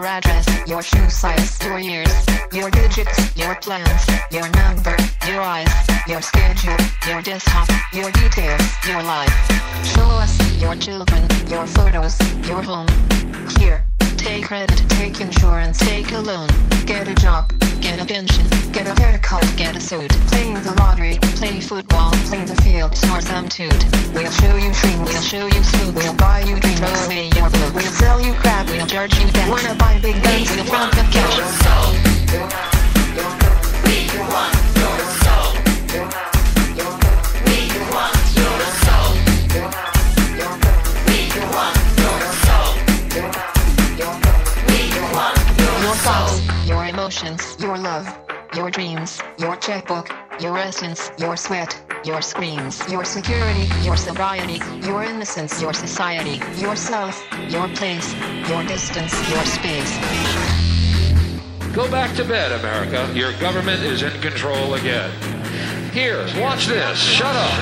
your 0.00 0.08
address, 0.08 0.46
your 0.66 0.82
shoe 0.82 1.10
size, 1.10 1.62
your 1.62 1.78
years, 1.78 2.26
your 2.52 2.70
digits, 2.70 3.36
your 3.36 3.54
plans, 3.56 4.06
your 4.30 4.48
number, 4.52 4.96
your 5.28 5.42
eyes, 5.42 5.68
your 6.08 6.22
schedule, 6.22 6.76
your 7.06 7.20
desktop, 7.20 7.68
your 7.92 8.10
details, 8.12 8.62
your 8.88 9.02
life. 9.02 9.30
Show 9.84 10.08
us 10.22 10.32
your 10.58 10.74
children, 10.76 11.22
your 11.48 11.66
photos, 11.66 12.18
your 12.48 12.62
home. 12.62 12.88
Here, 13.58 13.84
take 14.20 14.44
credit, 14.44 14.76
take 14.90 15.18
insurance, 15.20 15.78
take 15.78 16.12
a 16.12 16.18
loan, 16.18 16.48
get 16.84 17.08
a 17.08 17.14
job, 17.14 17.50
get 17.80 17.98
a 18.00 18.04
pension, 18.04 18.46
get 18.70 18.86
a 18.86 19.00
haircut, 19.00 19.42
get 19.56 19.74
a 19.74 19.80
suit, 19.80 20.10
play 20.28 20.52
the 20.52 20.74
lottery, 20.78 21.18
play 21.36 21.58
football, 21.60 22.12
play 22.28 22.44
the 22.44 22.54
field, 22.62 22.94
snort 22.94 23.22
some 23.22 23.48
toot. 23.48 23.72
We'll 24.12 24.30
show 24.30 24.56
you 24.56 24.72
dreams, 24.72 25.08
we'll 25.08 25.22
show 25.22 25.46
you 25.46 25.62
food, 25.62 25.94
we'll 25.94 26.14
buy 26.14 26.40
you 26.40 26.60
dreams, 26.60 26.80
throw 26.80 27.06
away 27.06 27.30
your 27.34 27.48
book, 27.48 27.74
we'll 27.74 27.92
sell 27.92 28.20
you 28.20 28.34
crap, 28.34 28.66
we'll 28.68 28.86
charge 28.86 29.18
you 29.18 29.26
that. 29.30 29.48
Wanna 29.48 29.74
buy 29.76 29.98
big 30.00 30.22
guns, 30.22 30.50
we'll 30.54 30.64
front 30.66 30.92
the 30.92 31.02
cash. 31.10 31.38
We 33.86 34.18
want. 34.18 34.69
your 50.49 50.57
essence, 50.57 51.11
your 51.17 51.35
sweat, 51.37 51.71
your 52.03 52.21
screams, 52.21 52.75
your 52.89 53.05
security, 53.05 53.67
your 53.87 53.97
sobriety, 53.97 54.59
your 54.87 55.03
innocence, 55.03 55.61
your 55.61 55.73
society, 55.73 56.37
yourself, 56.65 57.13
your 57.49 57.67
place, 57.79 58.07
your 58.49 58.63
distance, 58.63 59.13
your 59.31 59.45
space. 59.57 59.91
Go 61.73 61.89
back 61.91 62.15
to 62.15 62.23
bed, 62.23 62.49
America. 62.61 62.99
Your 63.13 63.31
government 63.45 63.81
is 63.83 64.01
in 64.01 64.15
control 64.21 64.75
again. 64.75 65.11
Here, 65.91 66.21
watch 66.45 66.67
this. 66.67 66.97
Shut 67.17 67.35
up. 67.35 67.53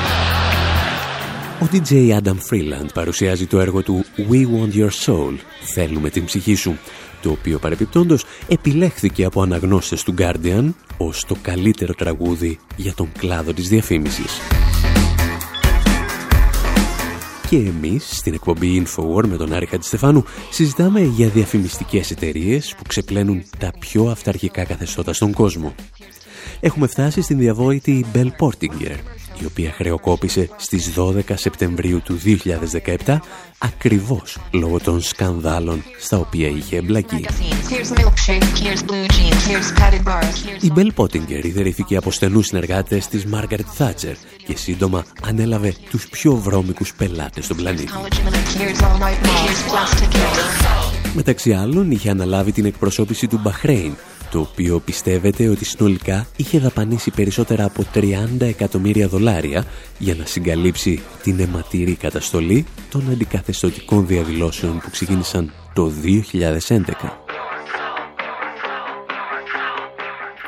Ο 1.61 1.65
DJ 1.71 2.19
Adam 2.21 2.37
Freeland 2.49 2.93
παρουσιάζει 2.93 3.45
το 3.45 3.59
έργο 3.59 3.81
του 3.81 4.05
We 4.17 4.41
Want 4.45 4.75
Your 4.75 4.89
Soul, 5.05 5.35
θέλουμε 5.61 6.09
την 6.09 6.25
ψυχή 6.25 6.55
σου, 6.55 6.77
το 7.22 7.30
οποίο 7.30 7.58
παρεπιπτόντος 7.58 8.24
επιλέχθηκε 8.48 9.24
από 9.24 9.42
αναγνώστες 9.42 10.02
του 10.02 10.14
Guardian 10.18 10.72
ως 10.96 11.24
το 11.24 11.36
καλύτερο 11.42 11.94
τραγούδι 11.94 12.58
για 12.76 12.94
τον 12.94 13.08
κλάδο 13.18 13.52
της 13.52 13.68
διαφήμισης. 13.68 14.40
Και 17.48 17.56
εμείς 17.56 18.16
στην 18.16 18.34
εκπομπή 18.34 18.82
Infowar 18.82 19.26
με 19.26 19.36
τον 19.36 19.52
Άρη 19.52 19.66
Χατζηστεφάνου 19.66 20.24
συζητάμε 20.50 21.00
για 21.00 21.28
διαφημιστικές 21.28 22.10
εταιρείες 22.10 22.74
που 22.76 22.82
ξεπλένουν 22.88 23.42
τα 23.58 23.72
πιο 23.78 24.04
αυταρχικά 24.04 24.64
καθεστώτα 24.64 25.12
στον 25.12 25.32
κόσμο. 25.32 25.74
Έχουμε 26.60 26.86
φτάσει 26.86 27.22
στην 27.22 27.38
διαβόητη 27.38 28.04
Bell 28.14 28.28
Portinger, 28.38 28.96
η 29.40 29.44
οποία 29.44 29.72
χρεοκόπησε 29.72 30.48
στις 30.56 30.92
12 30.96 31.20
Σεπτεμβρίου 31.34 32.00
του 32.04 32.20
2017 33.04 33.18
ακριβώς 33.58 34.38
λόγω 34.52 34.78
των 34.78 35.00
σκανδάλων 35.00 35.82
στα 35.98 36.18
οποία 36.18 36.48
είχε 36.48 36.76
εμπλακεί. 36.76 37.26
Η 40.60 40.72
Bell 40.76 40.90
Pottinger 40.96 41.44
ιδρύθηκε 41.44 41.96
από 41.96 42.10
στενούς 42.10 42.46
συνεργάτες 42.46 43.06
της 43.06 43.26
Margaret 43.34 43.78
Thatcher 43.78 44.14
και 44.46 44.56
σύντομα 44.56 45.04
ανέλαβε 45.22 45.74
τους 45.90 46.08
πιο 46.08 46.34
βρώμικους 46.34 46.94
πελάτες 46.94 47.44
στον 47.44 47.56
πλανήτη. 47.56 47.92
Μεταξύ 51.14 51.52
άλλων 51.52 51.90
είχε 51.90 52.10
αναλάβει 52.10 52.52
την 52.52 52.64
εκπροσώπηση 52.64 53.26
του 53.26 53.38
Μπαχρέιν 53.42 53.92
το 54.30 54.40
οποίο 54.40 54.80
πιστεύετε 54.80 55.48
ότι 55.48 55.64
συνολικά 55.64 56.26
είχε 56.36 56.58
δαπανίσει 56.58 57.10
περισσότερα 57.10 57.64
από 57.64 57.84
30 57.94 58.04
εκατομμύρια 58.40 59.08
δολάρια 59.08 59.64
για 59.98 60.14
να 60.14 60.24
συγκαλύψει 60.24 61.00
την 61.22 61.40
αιματηρή 61.40 61.94
καταστολή 61.94 62.66
των 62.90 63.10
αντικαθεστωτικών 63.10 64.06
διαδηλώσεων 64.06 64.78
που 64.78 64.90
ξεκίνησαν 64.90 65.52
το 65.72 65.92
2011. 66.68 66.80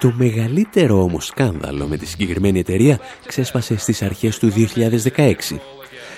Το 0.00 0.12
μεγαλύτερο 0.16 1.02
όμως 1.02 1.26
σκάνδαλο 1.26 1.86
με 1.86 1.96
τη 1.96 2.06
συγκεκριμένη 2.06 2.58
εταιρεία 2.58 2.98
ξέσπασε 3.26 3.76
στις 3.76 4.02
αρχές 4.02 4.38
του 4.38 4.52
2016 4.52 5.34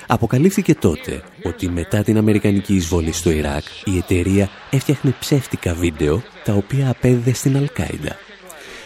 Αποκαλύφθηκε 0.07 0.75
τότε 0.75 1.23
ότι 1.43 1.69
μετά 1.69 2.03
την 2.03 2.17
Αμερικανική 2.17 2.75
εισβολή 2.75 3.12
στο 3.12 3.31
Ιράκ 3.31 3.65
η 3.85 3.97
εταιρεία 3.97 4.51
έφτιαχνε 4.71 5.15
ψεύτικα 5.21 5.75
βίντεο 5.75 6.23
τα 6.45 6.53
οποία 6.53 6.91
απέδιδε 6.91 7.33
στην 7.33 7.57
Αλκάιντα. 7.57 8.17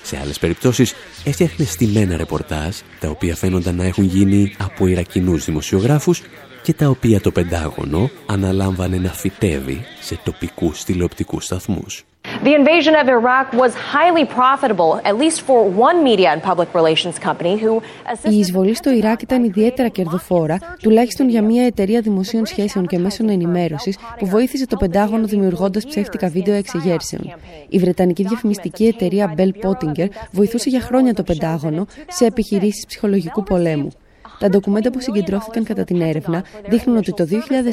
Σε 0.03 0.19
άλλες 0.19 0.39
περιπτώσεις 0.39 0.95
έφτιαχνε 1.25 1.65
στημένα 1.65 2.17
ρεπορτάζ 2.17 2.77
τα 3.01 3.09
οποία 3.09 3.37
φαίνονταν 3.37 3.77
να 3.77 3.85
έχουν 3.85 4.05
γίνει 4.05 4.55
από 4.59 4.87
Ιρακινούς 4.87 5.45
δημοσιογράφους 5.45 6.23
και 6.63 6.73
τα 6.73 6.89
οποία 6.89 7.21
το 7.21 7.31
Πεντάγωνο 7.31 8.11
αναλάμβανε 8.27 8.97
να 8.97 9.13
φυτεύει 9.13 9.85
σε 10.01 10.21
τοπικούς 10.25 10.85
τηλεοπτικούς 10.85 11.45
σταθμούς. 11.45 12.05
The 12.45 12.55
invasion 12.55 12.95
of 12.95 13.09
Iraq 13.09 13.47
was 13.63 13.73
highly 13.75 14.25
profitable, 14.25 15.01
at 15.05 15.17
least 15.23 15.39
for 15.49 15.61
one 15.87 16.05
media 16.05 16.29
and 16.33 16.43
public 16.43 16.69
relations 16.75 17.19
company 17.19 17.57
who 17.57 17.83
Η 18.31 18.39
εισβολή 18.39 18.75
στο 18.75 18.91
Ιράκ 18.91 19.23
ήταν 19.23 19.45
ιδιαίτερα 19.45 19.89
κερδοφόρα, 19.89 20.59
τουλάχιστον 20.83 21.29
για 21.29 21.43
μια 21.43 21.67
εταιρεία 21.67 22.01
δημοσίων 22.01 22.47
σχέσεων 22.47 22.87
και 22.87 22.99
μέσων 22.99 23.29
ενημέρωσης 23.29 23.99
που 24.19 24.27
βοήθησε 24.27 24.67
το 24.67 24.77
Πεντάγωνο 24.77 25.27
δημιουργώντας 25.27 25.87
ψεύτικα 25.87 26.29
βίντεο 26.29 26.55
εξεγέρσεων. 26.55 27.35
Η 27.69 27.79
βρετανική 27.79 28.23
διαφημιστική 28.23 28.87
εταιρεία 28.87 29.35
Bell 29.37 29.51
Pottinger 29.63 30.09
βοηθούσε 30.33 30.69
για 30.69 30.81
χρόνια 30.81 31.15
το 31.15 31.23
Πεντάγωνο 31.23 31.87
σε 32.09 32.25
επιχειρήσεις 32.27 32.87
ψυχολογικού 32.87 33.43
πολέμου. 33.43 33.91
Τα 34.39 34.49
ντοκουμέντα 34.49 34.91
που 34.91 35.01
συγκεντρώθηκαν 35.01 35.65
κατά 35.65 35.85
την 35.85 36.01
έρευνα 36.01 36.45
δείχνουν 36.69 36.97
ότι 36.97 37.13
το 37.13 37.27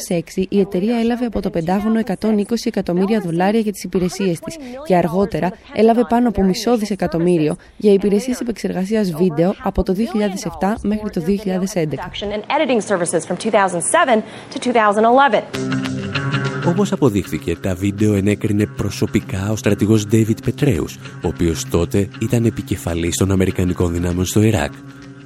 2006 0.09 0.43
η 0.49 0.59
εταιρεία 0.59 0.97
έλαβε 0.99 1.25
από 1.25 1.41
το 1.41 1.49
Πεντάγωνο 1.49 1.99
120 2.05 2.43
εκατομμύρια 2.63 3.19
δολάρια 3.19 3.59
για 3.59 3.71
τις 3.71 3.83
υπηρεσίες 3.83 4.39
της 4.39 4.57
και 4.85 4.95
αργότερα 4.95 5.51
έλαβε 5.73 6.05
πάνω 6.09 6.27
από 6.27 6.43
μισό 6.43 6.77
δισεκατομμύριο 6.77 7.55
για 7.77 7.93
υπηρεσίες 7.93 8.39
επεξεργασίας 8.39 9.11
βίντεο 9.11 9.55
από 9.63 9.83
το 9.83 9.95
2007 10.59 10.73
μέχρι 10.81 11.09
το 11.09 11.21
2011. 11.27 11.85
Όπως 16.67 16.91
αποδείχθηκε, 16.91 17.55
τα 17.55 17.75
βίντεο 17.75 18.13
ενέκρινε 18.13 18.65
προσωπικά 18.65 19.51
ο 19.51 19.55
στρατηγός 19.55 20.07
David 20.11 20.43
Πετρέους, 20.43 20.95
ο 20.95 21.27
οποίος 21.27 21.65
τότε 21.69 22.07
ήταν 22.19 22.45
επικεφαλής 22.45 23.15
των 23.15 23.31
Αμερικανικών 23.31 23.93
δυνάμεων 23.93 24.25
στο 24.25 24.41
Ιράκ 24.41 24.71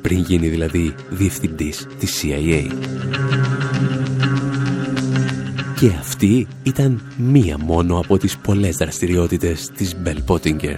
πριν 0.01 0.17
γίνει 0.17 0.47
δηλαδή 0.47 0.95
διευθυντής 1.09 1.87
της 1.99 2.23
CIA. 2.23 2.71
Και 5.79 5.91
αυτή 5.99 6.47
ήταν 6.63 7.01
μία 7.17 7.57
μόνο 7.57 7.97
από 7.97 8.17
τις 8.17 8.37
πολλές 8.37 8.77
δραστηριότητες 8.77 9.71
της 9.75 9.95
Bell 10.05 10.17
Pottinger. 10.27 10.75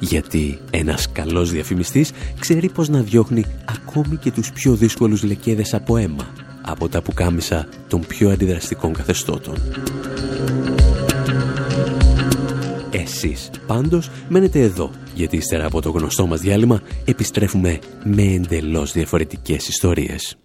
Γιατί 0.00 0.58
ένας 0.70 1.12
καλός 1.12 1.50
διαφημιστής 1.50 2.10
ξέρει 2.38 2.70
πως 2.70 2.88
να 2.88 3.00
διώχνει 3.00 3.44
ακόμη 3.64 4.16
και 4.16 4.30
τους 4.30 4.52
πιο 4.52 4.74
δύσκολους 4.74 5.22
λεκέδες 5.22 5.74
από 5.74 5.96
αίμα 5.96 6.32
από 6.66 6.88
τα 6.88 7.02
πουκάμισα 7.02 7.68
των 7.88 8.00
πιο 8.06 8.30
αντιδραστικών 8.30 8.92
καθεστώτων. 8.92 9.54
Εσείς 13.04 13.50
πάντως 13.66 14.10
μένετε 14.28 14.60
εδώ, 14.60 14.90
γιατί 15.14 15.36
ύστερα 15.36 15.66
από 15.66 15.80
το 15.80 15.90
γνωστό 15.90 16.26
μας 16.26 16.40
διάλειμμα 16.40 16.82
επιστρέφουμε 17.04 17.78
με 18.04 18.22
εντελώς 18.22 18.92
διαφορετικές 18.92 19.68
ιστορίες. 19.68 20.36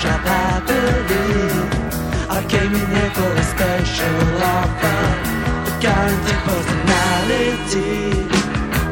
shop 0.00 0.20
happily. 0.24 1.20
I 2.36 2.40
came 2.48 2.72
in 2.72 2.86
here 2.96 3.12
for 3.18 3.30
a 3.42 3.44
special 3.54 4.20
offer. 4.56 5.00
The 5.66 5.72
guaranteed 5.84 6.40
personality. 6.48 7.92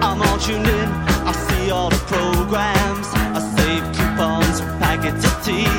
I'm 0.04 0.20
all 0.20 0.38
tuned 0.38 0.68
in. 0.68 0.88
I 1.30 1.32
see 1.46 1.70
all 1.70 1.88
the 1.88 2.02
programs. 2.12 3.08
I 3.38 3.40
save 3.56 3.84
coupons 3.96 4.60
with 4.60 4.74
packets 4.84 5.24
of 5.24 5.34
tea. 5.46 5.72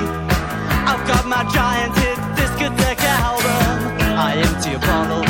I've 0.92 1.06
got 1.12 1.24
my 1.28 1.44
giant 1.54 1.94
hit 2.02 2.18
discotheque 2.38 3.06
album. 3.22 3.78
I 4.18 4.30
empty 4.46 4.74
a 4.74 4.80
bottle. 4.80 5.29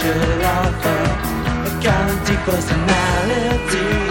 picture 0.00 0.18
of 0.18 0.86
a, 0.86 1.68
a 1.68 1.80
personality. 2.46 4.09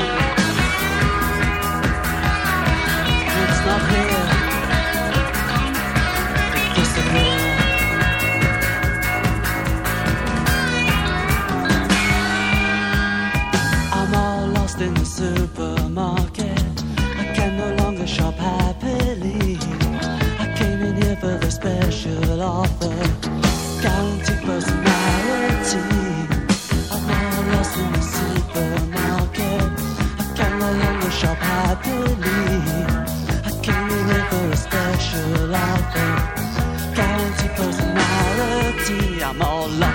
I'm 39.30 39.40
all 39.44 39.68
alone. 39.68 39.89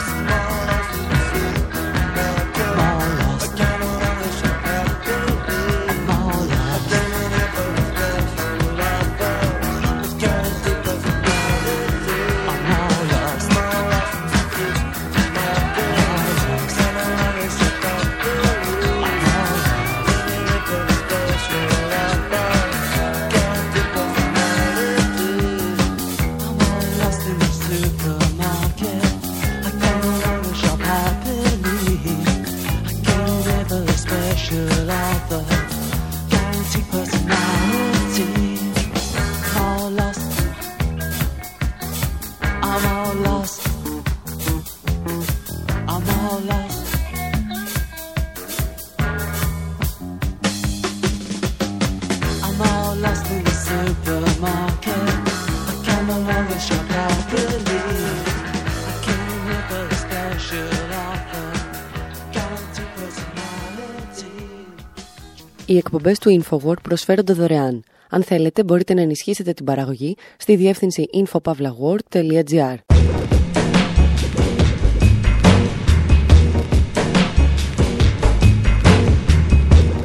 Οι 65.75 65.77
εκπομπές 65.77 66.19
του 66.19 66.43
InfoWord 66.43 66.81
προσφέρονται 66.83 67.33
δωρεάν. 67.33 67.85
Αν 68.11 68.23
θέλετε, 68.23 68.65
μπορείτε 68.65 68.95
να 68.95 69.01
ενισχύσετε 69.01 69.53
την 69.53 69.65
παραγωγή 69.65 70.17
στη 70.37 70.57
διεύθυνση 70.57 71.05
infopavlagor.gr. 71.15 72.77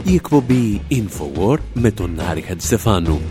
Η 0.04 0.14
εκπομπή 0.14 0.82
InfoWord 0.90 1.60
με 1.74 1.92
τον 1.92 2.20
Άρη 2.30 2.42
Χατζηστεφάνου 2.42 3.22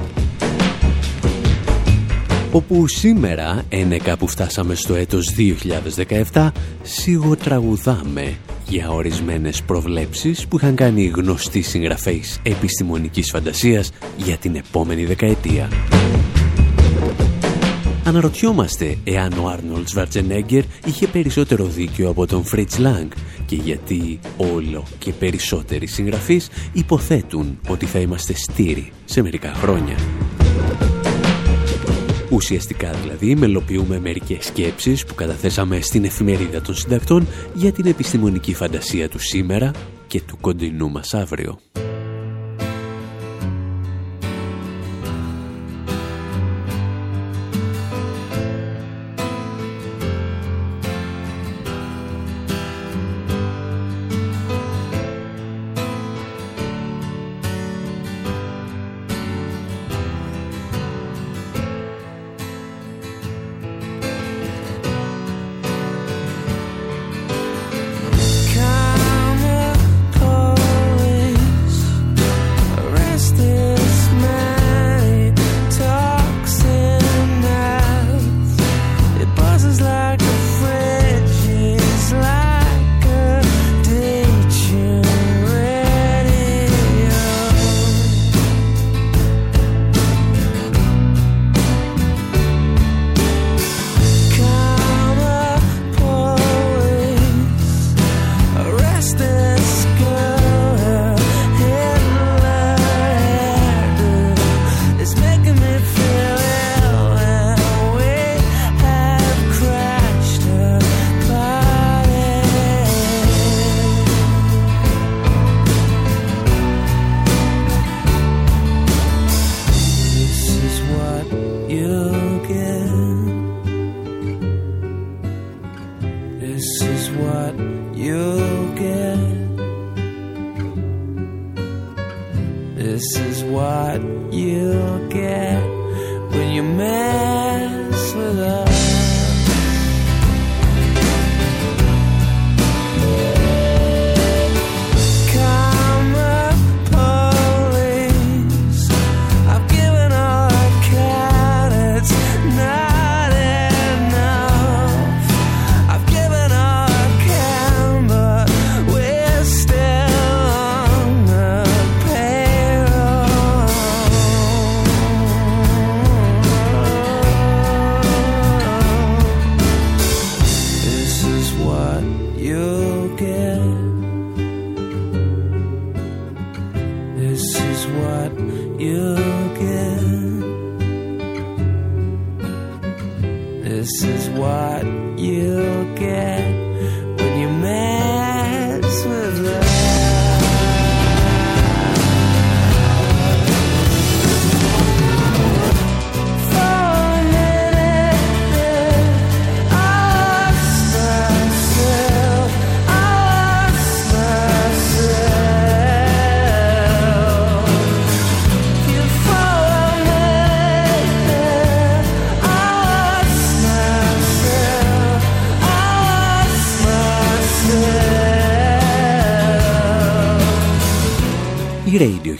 όπου 2.53 2.89
σήμερα, 2.89 3.63
ένεκα 3.69 4.17
που 4.17 4.29
φτάσαμε 4.29 4.75
στο 4.75 4.95
έτος 4.95 5.35
2017, 6.33 6.49
σιγοτραγουδάμε 6.83 8.37
για 8.69 8.91
ορισμένες 8.91 9.63
προβλέψεις 9.63 10.47
που 10.47 10.57
είχαν 10.57 10.75
κάνει 10.75 11.03
οι 11.03 11.07
γνωστοί 11.07 11.63
συγγραφείς 11.63 12.41
επιστημονικής 12.43 13.31
φαντασίας 13.31 13.93
για 14.17 14.37
την 14.37 14.57
επόμενη 14.57 15.05
δεκαετία. 15.05 15.69
Αναρωτιόμαστε 18.05 18.99
εάν 19.05 19.33
ο 19.33 19.49
Άρνολτ 19.49 19.89
Βαρτζενέγκερ 19.95 20.63
είχε 20.85 21.07
περισσότερο 21.07 21.65
δίκιο 21.65 22.09
από 22.09 22.27
τον 22.27 22.45
Φρίτς 22.45 22.79
Λάγκ 22.79 23.11
και 23.47 23.57
γιατί 23.57 24.19
όλο 24.37 24.85
και 24.99 25.13
περισσότεροι 25.13 25.87
συγγραφείς 25.87 26.49
υποθέτουν 26.73 27.59
ότι 27.69 27.87
θα 27.87 27.99
είμαστε 27.99 28.35
στήρι 28.35 28.93
σε 29.05 29.23
μερικά 29.23 29.55
χρόνια. 29.55 29.95
Ουσιαστικά 32.31 32.91
δηλαδή 32.91 33.35
μελοποιούμε 33.35 33.99
μερικές 33.99 34.45
σκέψεις 34.45 35.05
που 35.05 35.15
καταθέσαμε 35.15 35.81
στην 35.81 36.05
εφημερίδα 36.05 36.61
των 36.61 36.75
συντακτών 36.75 37.27
για 37.55 37.73
την 37.73 37.87
επιστημονική 37.87 38.55
φαντασία 38.55 39.09
του 39.09 39.19
σήμερα 39.19 39.71
και 40.07 40.21
του 40.21 40.39
κοντινού 40.41 40.91
μας 40.91 41.15
αύριο. 41.15 41.59
this 99.01 99.85
girl. 100.01 100.28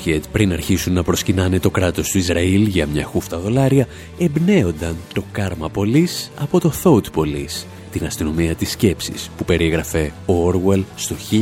Radiohead 0.09 0.23
πριν 0.33 0.53
αρχίσουν 0.53 0.93
να 0.93 1.03
προσκυνάνε 1.03 1.61
το 1.61 1.71
κράτος 1.71 2.11
του 2.11 2.19
Ισραήλ 2.19 2.67
για 2.67 2.87
μια 2.87 3.05
χούφτα 3.05 3.39
δολάρια 3.39 3.87
εμπνέονταν 4.19 4.97
το 5.15 5.25
Karma 5.37 5.67
Police 5.75 6.31
από 6.41 6.61
το 6.61 6.73
Thought 6.83 7.05
Police, 7.15 7.65
την 7.93 8.07
αστυνομία 8.07 8.55
της 8.55 8.71
σκέψης 8.71 9.31
που 9.37 9.45
περιέγραφε 9.45 10.13
ο 10.27 10.49
Orwell 10.49 10.83
στο 10.97 11.15
1984. 11.31 11.35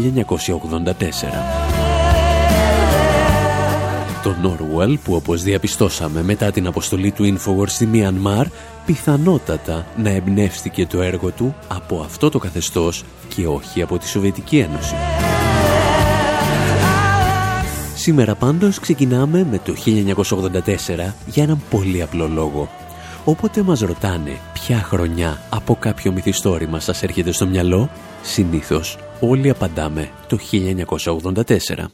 Τον 4.22 4.58
Orwell 4.58 4.96
που 5.04 5.14
όπως 5.14 5.42
διαπιστώσαμε 5.42 6.22
μετά 6.22 6.50
την 6.50 6.66
αποστολή 6.66 7.10
του 7.10 7.36
Infowars 7.36 7.68
στη 7.68 7.86
Μιανμάρ 7.86 8.46
πιθανότατα 8.86 9.86
να 9.96 10.10
εμπνεύστηκε 10.10 10.86
το 10.86 11.02
έργο 11.02 11.30
του 11.30 11.54
από 11.68 12.00
αυτό 12.00 12.30
το 12.30 12.38
καθεστώς 12.38 13.04
και 13.34 13.46
όχι 13.46 13.82
από 13.82 13.98
τη 13.98 14.08
Σοβιετική 14.08 14.58
Ένωση. 14.58 14.94
Σήμερα 18.06 18.34
πάντως 18.34 18.78
ξεκινάμε 18.78 19.46
με 19.50 19.60
το 19.64 19.74
1984 19.84 21.14
για 21.26 21.42
έναν 21.42 21.60
πολύ 21.70 22.02
απλό 22.02 22.28
λόγο. 22.28 22.68
Όποτε 23.24 23.62
μας 23.62 23.80
ρωτάνε 23.80 24.38
ποια 24.52 24.76
χρονιά 24.76 25.40
από 25.50 25.76
κάποιο 25.80 26.12
μυθιστόρημα 26.12 26.80
σας 26.80 27.02
έρχεται 27.02 27.32
στο 27.32 27.46
μυαλό, 27.46 27.90
συνήθως 28.22 28.98
όλοι 29.20 29.50
απαντάμε 29.50 30.10
το 30.26 30.38
1984. 30.52 31.90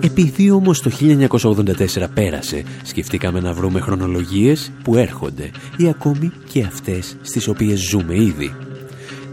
Επειδή 0.00 0.50
όμως 0.50 0.80
το 0.80 0.90
1984 0.90 2.06
πέρασε, 2.14 2.62
σκεφτήκαμε 2.82 3.40
να 3.40 3.52
βρούμε 3.52 3.80
χρονολογίες 3.80 4.72
που 4.82 4.96
έρχονται 4.96 5.50
ή 5.76 5.88
ακόμη 5.88 6.32
και 6.52 6.62
αυτές 6.62 7.16
στις 7.22 7.48
οποίες 7.48 7.80
ζούμε 7.80 8.14
ήδη. 8.14 8.65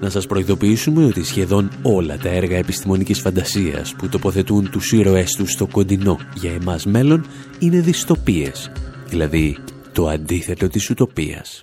Να 0.04 0.10
σας 0.10 0.26
προειδοποιήσουμε 0.26 1.06
ότι 1.06 1.24
σχεδόν 1.24 1.72
όλα 1.82 2.18
τα 2.18 2.30
έργα 2.30 2.58
επιστημονικής 2.58 3.20
φαντασίας 3.20 3.96
που 3.96 4.10
τοποθετούν 4.10 4.70
τους 4.70 4.92
ήρωές 4.92 5.32
τους 5.32 5.52
στο 5.52 5.68
κοντινό 5.68 6.18
για 6.36 6.52
εμάς 6.54 6.86
μέλλον 6.86 7.26
είναι 7.60 7.80
δυστοπίες, 7.80 8.72
δηλαδή 9.08 9.58
το 9.92 10.08
αντίθετο 10.08 10.68
της 10.68 10.90
ουτοπίας. 10.90 11.62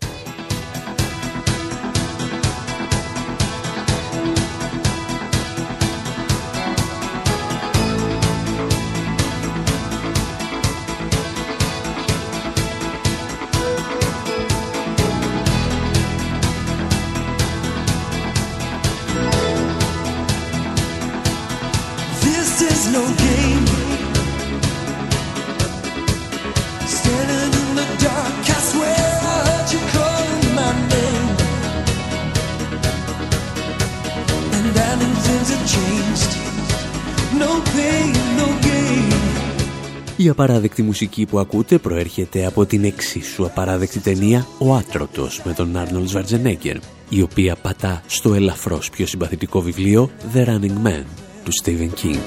Απαράδεκτη 40.42 40.82
μουσική 40.82 41.26
που 41.26 41.38
ακούτε 41.38 41.78
προέρχεται 41.78 42.46
από 42.46 42.66
την 42.66 42.84
εξίσου 42.84 43.44
απαράδεκτη 43.44 43.98
ταινία 43.98 44.46
«Ο 44.58 44.74
Άτρωτος» 44.74 45.42
με 45.44 45.52
τον 45.52 45.76
Άρνολ 45.76 46.06
Σβαρτζενέγκερ, 46.06 46.76
η 47.08 47.22
οποία 47.22 47.56
πατά 47.56 48.02
στο 48.06 48.34
ελαφρώς 48.34 48.90
πιο 48.90 49.06
συμπαθητικό 49.06 49.60
βιβλίο 49.60 50.10
«The 50.34 50.44
Running 50.44 50.86
Man» 50.86 51.04
του 51.44 51.50
Stephen 51.62 51.90
King. 52.04 52.18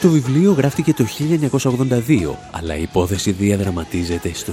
Το 0.00 0.08
βιβλίο 0.08 0.52
γράφτηκε 0.52 0.92
το 0.92 1.04
1982, 1.04 2.34
αλλά 2.50 2.76
η 2.76 2.82
υπόθεση 2.82 3.30
διαδραματίζεται 3.30 4.30
στο 4.34 4.52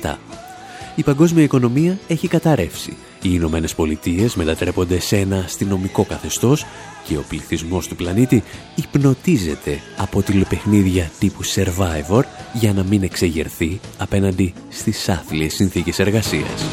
2017. 0.00 0.14
Η 0.96 1.02
παγκόσμια 1.02 1.42
οικονομία 1.42 1.98
έχει 2.06 2.28
καταρρεύσει. 2.28 2.96
Οι 3.22 3.28
Ηνωμένε 3.32 3.68
Πολιτείε 3.76 4.28
μετατρέπονται 4.34 5.00
σε 5.00 5.16
ένα 5.16 5.36
αστυνομικό 5.36 6.04
καθεστώς 6.04 6.66
και 7.06 7.16
ο 7.16 7.24
πληθυσμός 7.28 7.88
του 7.88 7.96
πλανήτη 7.96 8.42
υπνοτίζεται 8.74 9.80
από 9.96 10.22
τηλεπαιχνίδια 10.22 11.10
τύπου 11.18 11.44
Survivor 11.44 12.22
για 12.52 12.72
να 12.72 12.82
μην 12.82 13.02
εξεγερθεί 13.02 13.80
απέναντι 13.98 14.54
στις 14.68 15.08
άθλιες 15.08 15.54
συνθήκες 15.54 15.98
εργασίας. 15.98 16.64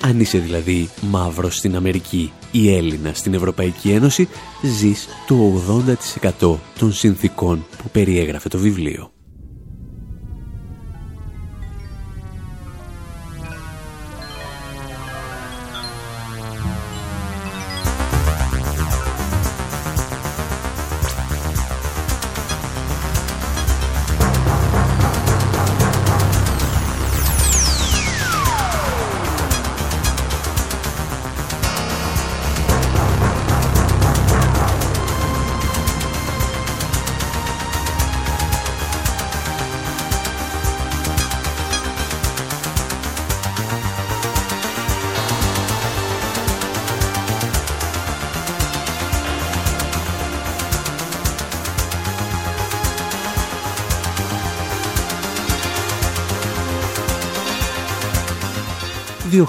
Αν 0.00 0.20
είσαι 0.20 0.38
δηλαδή 0.38 0.90
μαύρος 1.00 1.56
στην 1.56 1.76
Αμερική 1.76 2.32
ή 2.52 2.74
Έλληνα 2.74 3.14
στην 3.14 3.34
Ευρωπαϊκή 3.34 3.90
Ένωση, 3.90 4.28
ζεις 4.62 5.08
το 5.26 5.62
80% 6.40 6.58
των 6.78 6.92
συνθήκων 6.92 7.66
που 7.82 7.88
περιέγραφε 7.90 8.48
το 8.48 8.58
βιβλίο. 8.58 9.10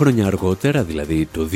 Χρόνια 0.01 0.25
αργότερα, 0.25 0.83
δηλαδή 0.83 1.27
το 1.31 1.47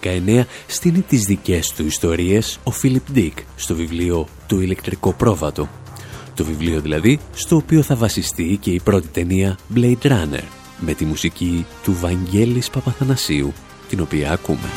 2019, 0.00 0.44
στείνει 0.66 1.00
τις 1.00 1.20
δικές 1.22 1.72
του 1.72 1.86
ιστορίες 1.86 2.58
ο 2.64 2.70
Φίλιπ 2.70 3.10
Ντίκ 3.12 3.38
στο 3.56 3.74
βιβλίο 3.74 4.26
«Το 4.46 4.60
ηλεκτρικό 4.60 5.12
πρόβατο». 5.12 5.68
Το 6.34 6.44
βιβλίο 6.44 6.80
δηλαδή 6.80 7.18
στο 7.34 7.56
οποίο 7.56 7.82
θα 7.82 7.96
βασιστεί 7.96 8.58
και 8.60 8.70
η 8.70 8.80
πρώτη 8.84 9.08
ταινία 9.08 9.58
Blade 9.74 10.02
Runner 10.02 10.42
με 10.80 10.94
τη 10.94 11.04
μουσική 11.04 11.66
του 11.82 11.96
Βαγγέλης 12.00 12.70
Παπαθανασίου, 12.70 13.52
την 13.88 14.00
οποία 14.00 14.32
ακούμε. 14.32 14.68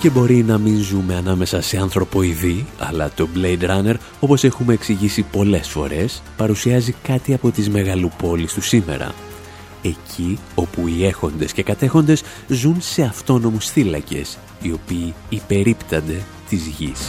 Και 0.00 0.10
μπορεί 0.10 0.44
να 0.44 0.58
μην 0.58 0.76
ζούμε 0.76 1.16
ανάμεσα 1.16 1.60
σε 1.60 1.76
ανθρωποειδή, 1.76 2.66
αλλά 2.78 3.10
το 3.14 3.28
Blade 3.36 3.62
Runner, 3.70 3.94
όπως 4.20 4.44
έχουμε 4.44 4.72
εξηγήσει 4.72 5.22
πολλές 5.22 5.68
φορές, 5.68 6.22
παρουσιάζει 6.36 6.94
κάτι 7.02 7.34
από 7.34 7.50
τις 7.50 7.70
μεγαλοπόλεις 7.70 8.52
του 8.52 8.62
σήμερα, 8.62 9.14
εκεί 9.82 10.38
όπου 10.54 10.86
οι 10.86 11.06
έχοντες 11.06 11.52
και 11.52 11.62
κατέχοντες 11.62 12.22
ζουν 12.48 12.80
σε 12.80 13.02
αυτόνομους 13.02 13.70
θύλακες, 13.70 14.38
οι 14.62 14.72
οποίοι 14.72 15.14
υπερίπτανται 15.28 16.20
της 16.48 16.66
γης. 16.66 17.00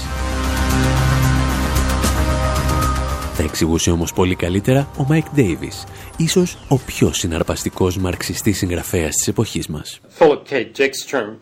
Θα 3.34 3.44
εξηγούσε 3.44 3.92
όμως 3.92 4.14
πολύ 4.14 4.36
καλύτερα 4.36 4.90
ο 4.98 5.06
Μάικ 5.08 5.26
Ντέιβις, 5.36 5.84
ίσως 6.18 6.58
ο 6.68 6.78
πιο 6.78 7.14
συναρπαστικός 7.14 7.98
μαρξιστής 7.98 8.58
συγγραφέας 8.58 9.16
της 9.16 9.28
εποχής 9.28 9.68
μας. 9.68 10.00
Philip 10.20 10.42
K. 10.50 10.66
Dickstrom 10.78 11.38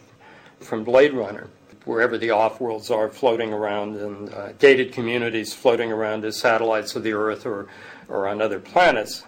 from 0.69 0.83
Blade 0.83 1.13
Runner 1.13 1.47
wherever 1.85 2.17
the 2.17 2.29
off-worlds 2.29 2.91
are 2.91 3.09
floating 3.09 3.51
around 3.51 3.95
and 3.95 4.29
uh, 4.29 4.51
gated 4.59 4.93
communities 4.93 5.53
floating 5.53 5.91
around 5.91 6.23
as 6.23 6.37
satellites 6.37 6.95
of 6.95 7.01
the 7.03 7.13
Earth 7.13 7.45
or, 7.45 7.67
or 8.07 8.27
on 8.27 8.41
other 8.41 8.59
planets. 8.59 9.25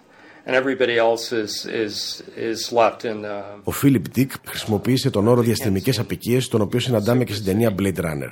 Ο 3.63 3.71
Φίλιπ 3.71 4.09
Ντίκ 4.09 4.31
χρησιμοποίησε 4.45 5.09
τον 5.09 5.27
όρο 5.27 5.41
διαστημικές 5.41 5.99
απικίες, 5.99 6.47
τον 6.47 6.61
οποίο 6.61 6.79
συναντάμε 6.79 7.23
και 7.23 7.33
στην 7.33 7.45
ταινία 7.45 7.75
Blade 7.79 7.97
Runner. 7.97 8.31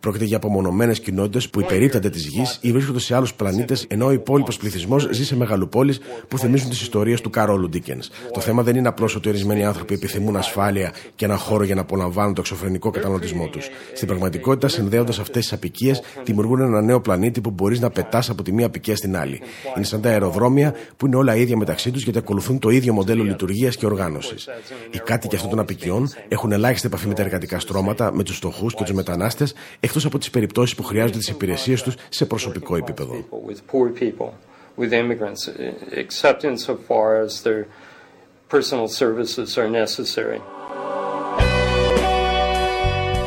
Πρόκειται 0.00 0.24
για 0.24 0.36
απομονωμένες 0.36 1.00
κοινότητες 1.00 1.50
που 1.50 1.60
υπερίπτανται 1.60 2.10
της 2.10 2.26
γης 2.26 2.58
ή 2.60 2.72
βρίσκονται 2.72 2.98
σε 2.98 3.14
άλλους 3.14 3.34
πλανήτες, 3.34 3.84
ενώ 3.88 4.06
ο 4.06 4.10
υπόλοιπος 4.10 4.56
πληθυσμός 4.56 5.08
ζει 5.10 5.24
σε 5.24 5.36
μεγαλοπόλει 5.36 5.94
που 6.28 6.38
θυμίζουν 6.38 6.68
τις 6.68 6.80
ιστορίες 6.80 7.20
του 7.20 7.30
Καρόλου 7.30 7.68
Ντίκενς. 7.68 8.10
Το 8.32 8.40
θέμα 8.40 8.62
δεν 8.62 8.76
είναι 8.76 8.88
απλώς 8.88 9.14
ότι 9.14 9.28
ορισμένοι 9.28 9.64
άνθρωποι 9.64 9.94
επιθυμούν 9.94 10.36
ασφάλεια 10.36 10.92
και 11.14 11.24
ένα 11.24 11.36
χώρο 11.36 11.64
για 11.64 11.74
να 11.74 11.80
απολαμβάνουν 11.80 12.34
το 12.34 12.40
εξωφρενικό 12.40 12.90
καταναλωτισμό 12.90 13.48
τους. 13.48 13.68
Στην 13.94 14.08
πραγματικότητα, 14.08 14.68
συνδέοντας 14.68 15.18
αυτές 15.18 15.42
τις 15.42 15.52
απικίες, 15.52 16.02
δημιουργούν 16.24 16.60
ένα 16.60 16.82
νέο 16.82 17.00
πλανήτη 17.00 17.40
που 17.40 17.50
μπορείς 17.50 17.80
να 17.80 17.90
πετάς 17.90 18.30
από 18.30 18.42
τη 18.42 18.52
μία 18.52 18.66
απικία 18.66 18.96
στην 18.96 19.16
άλλη. 19.16 19.40
Είναι 19.76 19.84
σαν 19.84 20.00
τα 20.00 20.08
αεροδρόμια 20.08 20.74
που 20.96 21.06
είναι 21.06 21.16
όλα 21.16 21.36
ίδια 21.36 21.49
ίδια 21.50 21.66
μεταξύ 21.66 21.90
τους 21.90 22.02
γιατί 22.02 22.18
ακολουθούν 22.18 22.58
το 22.58 22.68
ίδιο 22.68 22.92
μοντέλο 22.92 23.22
λειτουργίας 23.22 23.76
και 23.76 23.86
οργάνωσης. 23.86 24.48
Οι 24.90 24.98
κάτοικοι 24.98 25.34
αυτών 25.34 25.50
των 25.50 25.58
απικιών 25.58 26.10
έχουν 26.28 26.52
ελάχιστη 26.52 26.86
επαφή 26.86 27.08
με 27.08 27.14
τα 27.14 27.22
εργατικά 27.22 27.58
στρώματα, 27.58 28.12
με 28.12 28.22
τους 28.22 28.36
φτωχούς 28.36 28.74
και 28.74 28.82
τους 28.82 28.92
μετανάστες, 28.92 29.54
εκτός 29.80 30.04
από 30.04 30.18
τις 30.18 30.30
περιπτώσεις 30.30 30.74
που 30.74 30.82
χρειάζονται 30.82 31.18
τις 31.18 31.28
υπηρεσίες 31.28 31.82
τους 31.82 31.94
σε 32.08 32.26
προσωπικό 32.26 32.76
επίπεδο. 32.76 33.24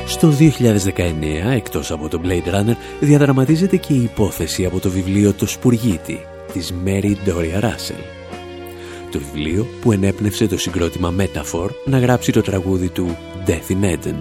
Στο 0.05 0.29
2019, 0.29 1.51
εκτός 1.51 1.91
από 1.91 2.07
το 2.09 2.21
Blade 2.23 2.53
Runner, 2.53 2.75
διαδραματίζεται 2.99 3.77
και 3.77 3.93
η 3.93 4.03
υπόθεση 4.03 4.65
από 4.65 4.79
το 4.79 4.89
βιβλίο 4.89 5.33
«Το 5.33 5.45
Σπουργίτη» 5.45 6.19
της 6.53 6.73
Mary 6.85 7.15
Doria 7.27 7.63
Russell. 7.63 8.03
Το 9.11 9.19
βιβλίο 9.19 9.67
που 9.81 9.91
ενέπνευσε 9.91 10.47
το 10.47 10.57
συγκρότημα 10.57 11.13
Metaphor 11.17 11.69
να 11.85 11.99
γράψει 11.99 12.31
το 12.31 12.41
τραγούδι 12.41 12.89
του 12.89 13.17
Death 13.45 13.71
in 13.71 13.93
Eden. 13.93 14.15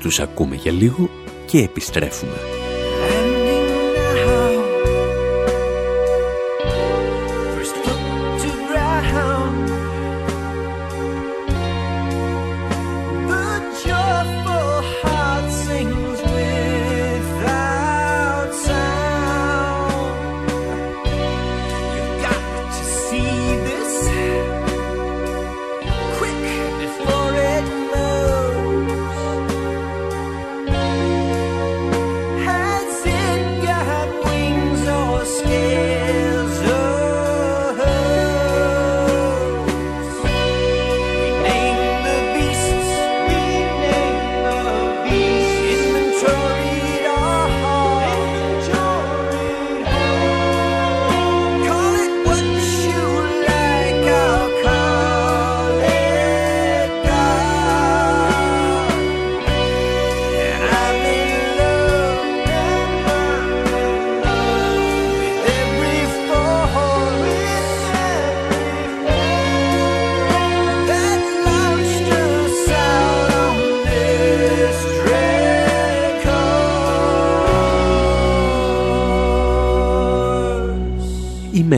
Τους 0.00 0.20
ακούμε 0.20 0.54
για 0.54 0.72
λίγο 0.72 1.10
και 1.46 1.58
επιστρέφουμε. 1.58 2.36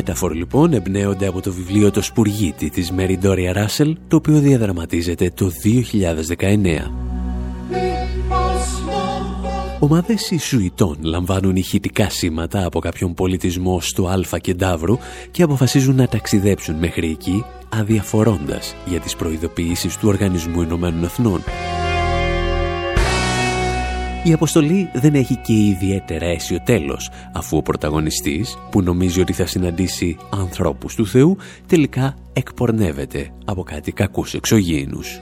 Μέταφορ 0.04 0.32
λοιπόν 0.32 0.72
εμπνέονται 0.72 1.26
από 1.26 1.40
το 1.40 1.52
βιβλίο 1.52 1.90
«Το 1.90 2.02
Σπουργίτη» 2.02 2.70
της 2.70 2.90
Μεριντόρια 2.90 3.52
Ράσελ, 3.52 3.96
το 4.08 4.16
οποίο 4.16 4.38
διαδραματίζεται 4.38 5.30
το 5.34 5.50
2019. 6.38 6.90
Ομάδες 9.78 10.30
Ισουητών 10.30 10.96
λαμβάνουν 11.00 11.56
ηχητικά 11.56 12.10
σήματα 12.10 12.64
από 12.64 12.78
κάποιον 12.78 13.14
πολιτισμό 13.14 13.80
στο 13.80 14.06
Αλφα 14.06 14.38
Κεντάβρου 14.38 14.98
και 15.30 15.42
αποφασίζουν 15.42 15.94
να 15.94 16.08
ταξιδέψουν 16.08 16.74
μέχρι 16.74 17.10
εκεί 17.10 17.44
αδιαφορώντας 17.68 18.74
για 18.86 19.00
τις 19.00 19.16
προειδοποιήσεις 19.16 19.96
του 19.96 20.08
Οργανισμού 20.08 20.62
Ηνωμένων 20.62 21.04
Εθνών. 21.04 21.42
Η 24.24 24.32
αποστολή 24.32 24.90
δεν 24.92 25.14
έχει 25.14 25.36
και 25.36 25.52
ιδιαίτερα 25.52 26.26
αίσιο 26.26 26.60
τέλος, 26.64 27.10
αφού 27.32 27.56
ο 27.56 27.62
πρωταγωνιστής, 27.62 28.58
που 28.70 28.82
νομίζει 28.82 29.20
ότι 29.20 29.32
θα 29.32 29.46
συναντήσει 29.46 30.16
ανθρώπους 30.30 30.94
του 30.94 31.06
Θεού, 31.06 31.36
τελικά 31.66 32.16
εκπορνεύεται 32.32 33.30
από 33.44 33.62
κάτι 33.62 33.92
κακούς 33.92 34.34
εξωγήινους. 34.34 35.20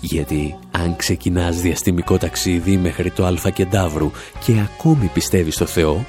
Γιατί 0.00 0.54
αν 0.70 0.96
ξεκινάς 0.96 1.60
διαστημικό 1.60 2.18
ταξίδι 2.18 2.76
μέχρι 2.76 3.10
το 3.10 3.24
Αλφα 3.24 3.50
Κεντάβρου 3.50 4.10
και 4.44 4.52
ακόμη 4.60 5.10
πιστεύεις 5.14 5.54
στο 5.54 5.66
Θεό, 5.66 6.04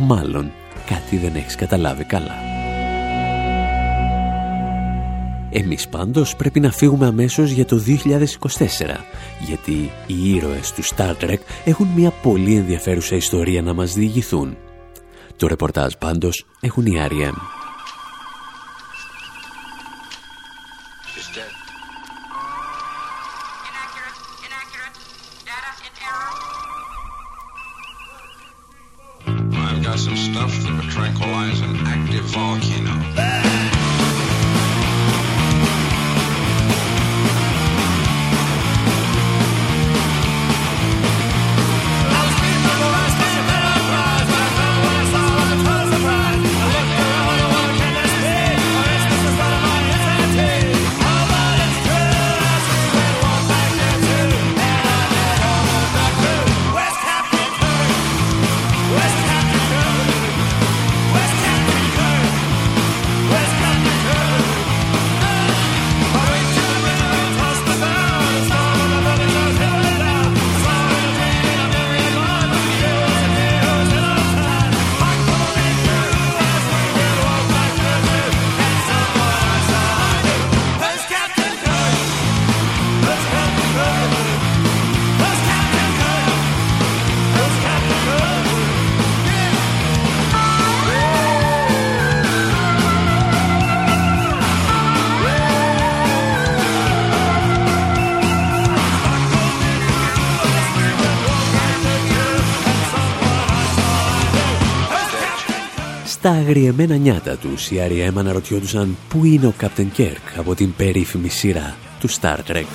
μάλλον 0.00 0.50
κάτι 0.86 1.16
δεν 1.16 1.34
έχεις 1.34 1.54
καταλάβει 1.54 2.04
καλά. 2.04 2.57
Εμείς 5.60 5.88
πάντως 5.88 6.36
πρέπει 6.36 6.60
να 6.60 6.72
φύγουμε 6.72 7.06
αμέσως 7.06 7.50
για 7.50 7.64
το 7.64 7.76
2024, 7.76 9.04
γιατί 9.46 9.90
οι 10.06 10.34
ήρωες 10.34 10.72
του 10.72 10.84
Star 10.84 11.14
Trek 11.20 11.38
έχουν 11.64 11.86
μια 11.96 12.10
πολύ 12.10 12.56
ενδιαφέρουσα 12.56 13.16
ιστορία 13.16 13.62
να 13.62 13.74
μας 13.74 13.92
διηγηθούν. 13.92 14.56
Το 15.36 15.46
ρεπορτάζ 15.46 15.92
πάντως 15.98 16.46
έχουν 16.60 16.86
οι 16.86 16.92
R.E.M. 17.08 17.57
αγριεμένα 106.48 106.96
νιάτα 106.96 107.36
τους, 107.36 107.70
οι 107.70 107.76
R.E.M. 107.88 108.16
αναρωτιόντουσαν 108.16 108.96
πού 109.08 109.24
είναι 109.24 109.46
ο 109.46 109.54
Captain 109.60 109.86
Kirk 109.96 110.36
από 110.36 110.54
την 110.54 110.74
περίφημη 110.76 111.28
σειρά 111.28 111.76
του 112.00 112.08
Star 112.10 112.36
Trek. 112.46 112.66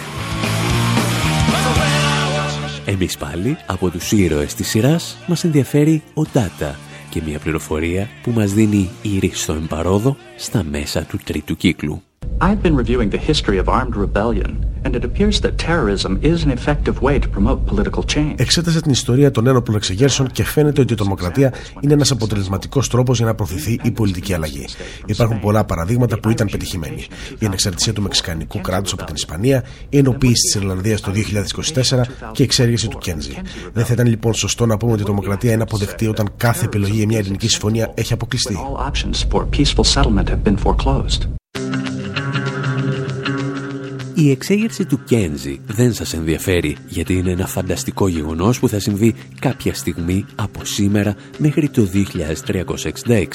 Εμείς 2.86 3.18
πάλι, 3.18 3.58
από 3.66 3.90
τους 3.90 4.12
ήρωες 4.12 4.54
της 4.54 4.68
σειράς, 4.68 5.18
μας 5.28 5.44
ενδιαφέρει 5.44 6.04
ο 6.14 6.22
Data 6.34 6.76
και 7.10 7.22
μια 7.26 7.40
πληροφορία 7.40 8.10
που 8.24 8.32
μας 8.32 8.54
δίνει 8.54 8.90
η 9.02 9.32
στο 9.34 9.54
εμπαρόδο 9.54 10.18
στα 10.38 10.64
μέσα 10.64 11.04
του 11.04 11.20
τρίτου 11.24 11.56
κύκλου. 11.56 12.02
I've 12.42 12.62
been 12.62 12.76
reviewing 12.76 13.10
the 13.10 13.24
history 13.30 13.58
of 13.58 13.68
armed 13.68 13.96
rebellion 13.96 14.52
and 14.86 14.96
it 14.96 15.04
appears 15.10 15.36
that 15.42 15.54
terrorism 15.70 16.12
is 16.32 16.38
an 16.46 16.52
effective 16.58 16.96
way 17.02 17.16
to 17.20 17.28
promote 17.28 17.60
political 17.66 18.04
change. 18.16 18.36
Εξέτασε 18.36 18.82
την 18.82 18.92
ιστορία 18.92 19.32
των 19.32 19.48
ένοπλων 19.48 19.78
εξεγέρσεων 19.78 20.32
και 20.32 20.44
φαίνεται 20.44 20.82
ότι 20.82 20.94
η 20.94 20.96
τρομοκρατία 20.96 21.54
είναι 21.80 21.94
ένας 21.94 22.12
αποτελεσματικός 22.12 22.90
τρόπος 22.90 23.18
για 23.18 23.26
να 23.26 23.36
προωθηθεί 23.36 23.80
η 23.84 23.92
πολιτική 23.92 24.34
αλλαγή. 24.34 24.66
Υπάρχουν 25.06 25.40
πολλά 25.40 25.64
παραδείγματα 25.64 26.20
που 26.20 26.30
ήταν 26.30 26.48
πετυχημένοι. 26.52 27.06
Η 27.40 27.46
ανεξαρτησία 27.46 27.94
του 27.94 28.02
Μεξικανικού 28.02 28.62
κράτους 28.62 28.94
από 28.94 29.04
την 29.04 29.16
Ισπανία, 29.16 29.64
η 29.90 29.98
ενοποίηση 29.98 30.42
της 30.42 30.56
Ιρλανδίας 30.56 31.02
το 31.02 31.12
2024 31.12 32.06
και 32.32 32.42
η 32.42 32.46
εξέργεση 32.46 32.88
του 32.88 32.98
Κένζι. 32.98 33.34
Δεν 33.74 33.86
θα 33.86 33.94
ήταν 33.94 34.08
λοιπόν 34.08 34.34
σωστό 34.34 34.66
να 34.66 34.78
πούμε 34.78 34.92
ότι 34.92 35.02
η 35.02 35.06
τρομοκρατία 35.06 35.52
είναι 35.52 35.64
αποδεκτή 35.64 36.08
όταν 36.08 36.30
κάθε 36.38 36.66
επιλογή 36.66 36.96
για 36.96 37.06
μια 37.06 37.18
ελληνική 37.18 37.48
συμφωνία 37.48 37.92
έχει 37.94 38.14
αποκλειστεί. 38.14 38.58
Η 44.16 44.32
εξέγερση 44.32 44.86
του 44.86 45.04
Κένζι 45.04 45.60
δεν 45.68 45.94
σας 45.94 46.14
ενδιαφέρει 46.14 46.78
γιατί 46.88 47.14
είναι 47.14 47.32
ένα 47.32 47.48
φανταστικό 47.48 48.08
γεγονός 48.08 48.60
που 48.60 48.70
θα 48.70 48.80
συμβεί 48.80 49.16
κάποια 49.40 49.74
στιγμή 49.74 50.26
από 50.36 50.66
σήμερα 50.66 51.16
μέχρι 51.38 51.70
το 51.70 51.88
2366. 53.06 53.26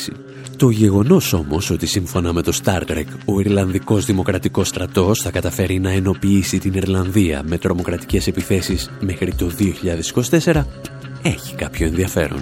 Το 0.57 0.71
γεγονός 0.71 1.33
όμως 1.33 1.71
ότι 1.71 1.87
σύμφωνα 1.87 2.33
με 2.33 2.43
το 2.43 2.59
Star 2.65 2.81
Trek 2.81 3.07
ο 3.25 3.41
Ιρλανδικός 3.41 4.05
Δημοκρατικός 4.05 4.69
Στρατός 4.69 5.21
θα 5.21 5.31
καταφέρει 5.31 5.79
να 5.79 5.91
ενοποιήσει 5.91 6.59
την 6.59 6.75
Ιρλανδία 6.75 7.43
με 7.47 7.59
τρομοκρατικές 7.59 8.27
επιθέσεις 8.27 8.91
μέχρι 9.01 9.35
το 9.35 9.51
2024 10.43 10.63
έχει 11.23 11.55
κάποιο 11.55 11.87
ενδιαφέρον. 11.87 12.41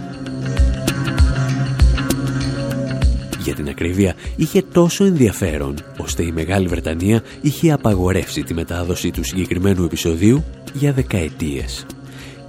Για 3.47 3.55
την 3.55 3.69
ακρίβεια, 3.69 4.15
είχε 4.37 4.63
τόσο 4.73 5.05
ενδιαφέρον, 5.05 5.75
ώστε 5.99 6.23
η 6.23 6.33
Μεγάλη 6.33 6.67
Βρετανία 6.67 7.23
είχε 7.41 7.73
απαγορεύσει 7.73 8.43
τη 8.43 8.55
μετάδοση 8.55 9.11
του 9.11 9.25
συγκεκριμένου 9.25 9.85
επεισοδίου 9.85 10.45
για 10.73 10.93
δεκαετίες. 10.93 11.87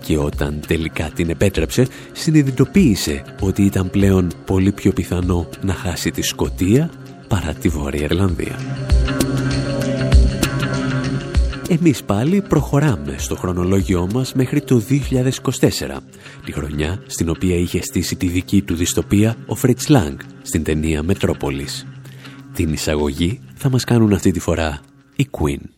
Και 0.06 0.18
όταν 0.18 0.60
τελικά 0.68 1.10
την 1.16 1.30
επέτρεψε, 1.30 1.88
συνειδητοποίησε 2.12 3.24
ότι 3.40 3.64
ήταν 3.64 3.90
πλέον 3.90 4.32
πολύ 4.46 4.72
πιο 4.72 4.92
πιθανό 4.92 5.50
να 5.62 5.74
χάσει 5.74 6.12
τη 6.12 6.22
Σκοτία 6.22 6.90
παρά 7.28 7.54
τη 7.54 7.70
Βόρεια 7.70 8.04
Ιρλανδία. 8.04 8.56
Εμείς 11.70 12.04
πάλι 12.04 12.42
προχωράμε 12.42 13.16
στο 13.18 13.36
χρονολόγιό 13.36 14.08
μας 14.14 14.34
μέχρι 14.34 14.62
το 14.62 14.82
2024, 14.90 15.98
τη 16.46 16.52
χρονιά 16.52 17.04
στην 17.08 17.30
οποία 17.30 17.56
είχε 17.56 17.82
στήσει 17.82 18.16
τη 18.16 18.28
δική 18.28 18.62
του 18.62 18.76
διστοπία 18.76 19.36
ο 19.46 19.56
Φριτς 19.56 19.88
Λάγκ 19.88 20.20
στην 20.42 20.64
ταινία 20.64 21.04
Μετρόπολης. 21.04 21.88
Την 22.54 22.74
εισαγωγή 22.74 23.40
θα 23.56 23.70
μας 23.70 23.84
κάνουν 23.84 24.14
αυτή 24.14 24.32
τη 24.32 24.40
φορά 24.40 24.80
η 25.16 25.28
Queen. 25.32 25.77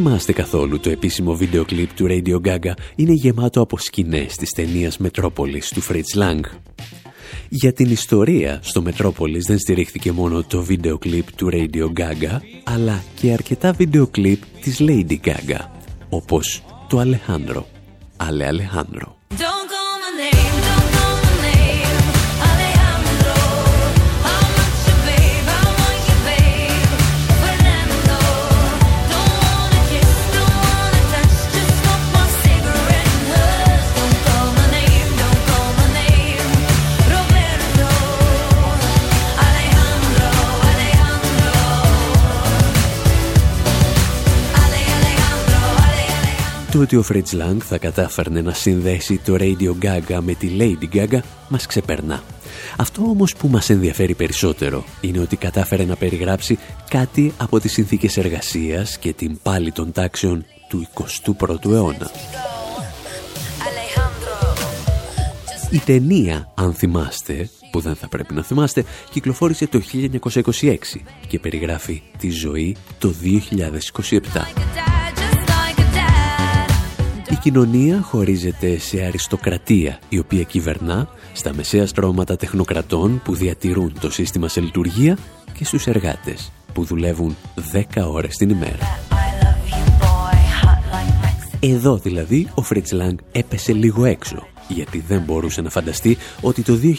Θυμάστε 0.00 0.32
καθόλου 0.32 0.80
το 0.80 0.90
επίσημο 0.90 1.34
βίντεο 1.34 1.64
κλιπ 1.64 1.94
του 1.94 2.06
Radio 2.08 2.40
Gaga; 2.48 2.72
Είναι 2.96 3.12
γεμάτο 3.12 3.60
από 3.60 3.78
σκηνές 3.78 4.34
της 4.34 4.50
ταινίας 4.50 4.98
Μετρόπολης 4.98 5.68
του 5.68 5.82
Fritz 5.82 6.18
Lang. 6.18 6.40
Για 7.48 7.72
την 7.72 7.90
ιστορία 7.90 8.58
στο 8.62 8.82
Μετρόπολης 8.82 9.44
δεν 9.44 9.58
στηρίχθηκε 9.58 10.12
μόνο 10.12 10.42
το 10.42 10.62
βίντεο 10.62 10.98
κλιπ 10.98 11.36
του 11.36 11.48
Radio 11.52 11.84
Gaga 12.00 12.38
αλλά 12.64 13.02
και 13.20 13.32
αρκετά 13.32 13.72
βίντεο 13.72 14.06
κλιπ 14.06 14.42
της 14.60 14.76
Lady 14.80 15.16
Gaga 15.24 15.60
όπως 16.08 16.62
το 16.88 16.98
Αλεχάνδρο. 16.98 17.66
Ale 18.16 18.52
Alejandro. 18.52 19.17
Το 46.78 46.86
Το 46.86 46.96
ότι 46.96 46.96
ο 46.96 47.04
Fritz 47.12 47.40
Lang 47.40 47.56
θα 47.58 47.78
κατάφερνε 47.78 48.40
να 48.40 48.52
συνδέσει 48.52 49.20
το 49.24 49.36
Radio 49.38 49.72
Gaga 49.82 50.18
με 50.20 50.34
τη 50.34 50.48
Lady 50.58 50.96
Gaga; 50.96 51.18
Μας 51.48 51.66
ξεπερνά. 51.66 52.22
Αυτό 52.76 53.02
όμως 53.02 53.34
που 53.34 53.48
μας 53.48 53.70
ενδιαφέρει 53.70 54.14
περισσότερο 54.14 54.84
είναι 55.00 55.18
ότι 55.18 55.36
κατάφερε 55.36 55.84
να 55.84 55.96
περιγράψει 55.96 56.58
κάτι 56.88 57.32
από 57.36 57.60
τις 57.60 57.72
συνθήκες 57.72 58.16
εργασίας 58.16 58.98
και 58.98 59.12
την 59.12 59.38
πάλη 59.42 59.72
των 59.72 59.92
τάξεων 59.92 60.44
του 60.68 60.86
21ου 60.94 61.70
αιώνα. 61.70 62.10
Η 65.70 65.78
ταινία, 65.78 66.52
αν 66.54 66.74
θυμάστε, 66.74 67.50
που 67.70 67.80
δεν 67.80 67.94
θα 67.94 68.08
πρέπει 68.08 68.34
να 68.34 68.42
θυμάστε, 68.42 68.84
κυκλοφόρησε 69.10 69.66
το 69.66 69.82
1926 70.60 70.76
και 71.28 71.38
περιγράφει 71.38 72.02
τη 72.18 72.30
ζωή 72.30 72.76
το 72.98 73.14
2027. 74.02 74.97
Η 77.48 77.50
κοινωνία 77.50 78.00
χωρίζεται 78.02 78.78
σε 78.78 79.04
αριστοκρατία, 79.04 79.98
η 80.08 80.18
οποία 80.18 80.42
κυβερνά 80.42 81.08
στα 81.32 81.54
μεσαία 81.54 81.86
στρώματα 81.86 82.36
τεχνοκρατών 82.36 83.20
που 83.24 83.34
διατηρούν 83.34 83.92
το 84.00 84.10
σύστημα 84.10 84.48
σε 84.48 84.60
λειτουργία 84.60 85.18
και 85.52 85.64
στους 85.64 85.86
εργάτες 85.86 86.52
που 86.72 86.84
δουλεύουν 86.84 87.36
10 87.72 87.82
ώρες 88.10 88.36
την 88.36 88.48
ημέρα. 88.48 88.98
Εδώ 91.60 91.96
δηλαδή 91.96 92.48
ο 92.54 92.62
Φρίτς 92.62 92.92
Λάγκ 92.92 93.18
έπεσε 93.32 93.72
λίγο 93.72 94.04
έξω 94.04 94.46
γιατί 94.68 95.04
δεν 95.08 95.20
μπορούσε 95.20 95.60
να 95.60 95.70
φανταστεί 95.70 96.16
ότι 96.40 96.62
το 96.62 96.78
2027 96.82 96.94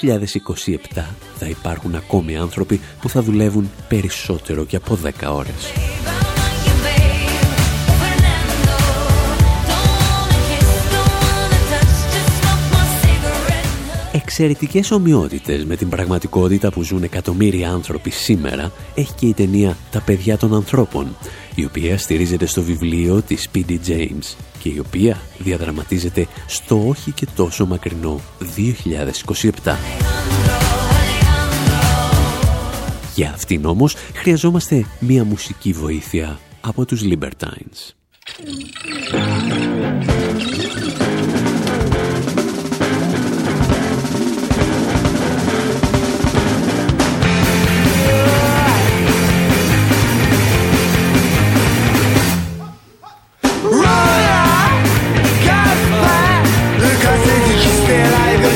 θα 1.38 1.46
υπάρχουν 1.48 1.96
ακόμη 1.96 2.38
άνθρωποι 2.38 2.80
που 3.02 3.10
θα 3.10 3.22
δουλεύουν 3.22 3.70
περισσότερο 3.88 4.66
και 4.66 4.76
από 4.76 4.98
10 5.04 5.10
ώρες. 5.32 5.74
Εξαιρετικές 14.42 14.92
ομοιότητες 14.92 15.66
με 15.66 15.76
την 15.76 15.90
πραγματικότητα 15.90 16.72
που 16.72 16.84
ζουν 16.84 17.04
εκατομμύρια 17.04 17.72
άνθρωποι 17.72 18.10
σήμερα 18.10 18.72
έχει 18.96 19.14
και 19.14 19.26
η 19.26 19.34
ταινία 19.34 19.78
«Τα 19.92 20.02
παιδιά 20.02 20.38
των 20.38 20.54
ανθρώπων», 20.54 21.16
η 21.56 21.66
οποία 21.66 21.98
στηρίζεται 21.98 22.46
στο 22.46 22.62
βιβλίο 22.62 23.22
της 23.22 23.50
P.D. 23.56 23.72
James 23.88 24.36
και 24.60 24.70
η 24.70 24.80
οποία 24.80 25.18
διαδραματίζεται 25.38 26.28
στο 26.48 26.88
όχι 26.88 27.12
και 27.12 27.28
τόσο 27.36 27.66
μακρινό 27.66 28.20
2027. 29.64 29.76
Για 33.16 33.32
αυτήν 33.34 33.66
όμως 33.66 33.96
χρειαζόμαστε 34.14 34.86
μία 35.00 35.24
μουσική 35.24 35.72
βοήθεια 35.72 36.40
από 36.62 36.86
τους 36.86 37.02
Libertines. 37.04 37.94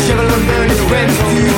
shovel 0.05 0.25
and 0.25 0.47
burn 0.47 0.69
your 0.69 0.89
wet 0.91 1.52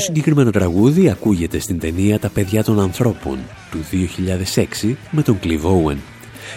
συγκεκριμένο 0.00 0.50
τραγούδι 0.50 1.10
ακούγεται 1.10 1.58
στην 1.58 1.78
ταινία 1.78 2.18
«Τα 2.18 2.28
παιδιά 2.28 2.64
των 2.64 2.80
ανθρώπων» 2.80 3.38
του 3.70 3.78
2006 4.84 4.94
με 5.10 5.22
τον 5.22 5.38
Clive 5.42 5.62
Owen 5.62 5.96